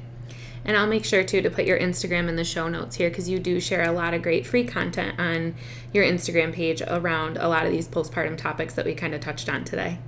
And 0.65 0.75
I'll 0.75 0.87
make 0.87 1.05
sure 1.05 1.23
too 1.23 1.41
to 1.41 1.49
put 1.49 1.65
your 1.65 1.79
Instagram 1.79 2.27
in 2.27 2.35
the 2.35 2.43
show 2.43 2.67
notes 2.67 2.95
here 2.95 3.09
because 3.09 3.29
you 3.29 3.39
do 3.39 3.59
share 3.59 3.83
a 3.83 3.91
lot 3.91 4.13
of 4.13 4.21
great 4.21 4.45
free 4.45 4.65
content 4.65 5.17
on 5.19 5.55
your 5.93 6.03
Instagram 6.03 6.53
page 6.53 6.81
around 6.81 7.37
a 7.37 7.47
lot 7.47 7.65
of 7.65 7.71
these 7.71 7.87
postpartum 7.87 8.37
topics 8.37 8.73
that 8.73 8.85
we 8.85 8.93
kind 8.93 9.13
of 9.13 9.21
touched 9.21 9.47
on 9.47 9.63
today. 9.63 9.99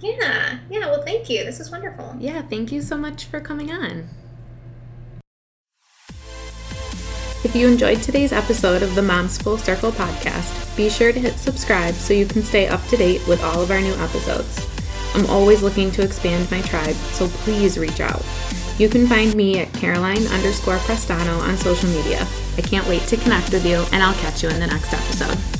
Yeah, 0.00 0.58
yeah. 0.70 0.86
Well, 0.86 1.02
thank 1.02 1.28
you. 1.28 1.44
This 1.44 1.58
was 1.58 1.70
wonderful. 1.70 2.16
Yeah, 2.18 2.42
thank 2.42 2.72
you 2.72 2.80
so 2.80 2.96
much 2.96 3.24
for 3.24 3.40
coming 3.40 3.70
on. 3.70 4.08
If 7.44 7.54
you 7.54 7.68
enjoyed 7.68 8.02
today's 8.02 8.32
episode 8.32 8.82
of 8.82 8.96
the 8.96 9.02
Moms 9.02 9.38
Full 9.38 9.58
Circle 9.58 9.92
podcast, 9.92 10.76
be 10.76 10.90
sure 10.90 11.12
to 11.12 11.20
hit 11.20 11.38
subscribe 11.38 11.94
so 11.94 12.12
you 12.12 12.26
can 12.26 12.42
stay 12.42 12.66
up 12.66 12.84
to 12.88 12.96
date 12.96 13.24
with 13.28 13.40
all 13.44 13.62
of 13.62 13.70
our 13.70 13.80
new 13.80 13.94
episodes. 13.94 14.66
I'm 15.14 15.24
always 15.26 15.62
looking 15.62 15.92
to 15.92 16.02
expand 16.02 16.50
my 16.50 16.60
tribe, 16.62 16.96
so 17.12 17.28
please 17.28 17.78
reach 17.78 18.00
out. 18.00 18.24
You 18.76 18.88
can 18.88 19.06
find 19.06 19.36
me 19.36 19.60
at 19.60 19.72
Caroline 19.72 20.26
underscore 20.26 20.78
Prestano 20.78 21.38
on 21.38 21.56
social 21.56 21.88
media. 21.90 22.26
I 22.56 22.62
can't 22.62 22.88
wait 22.88 23.02
to 23.02 23.16
connect 23.16 23.52
with 23.52 23.64
you, 23.64 23.84
and 23.92 24.02
I'll 24.02 24.14
catch 24.14 24.42
you 24.42 24.48
in 24.48 24.58
the 24.58 24.66
next 24.66 24.92
episode. 24.92 25.57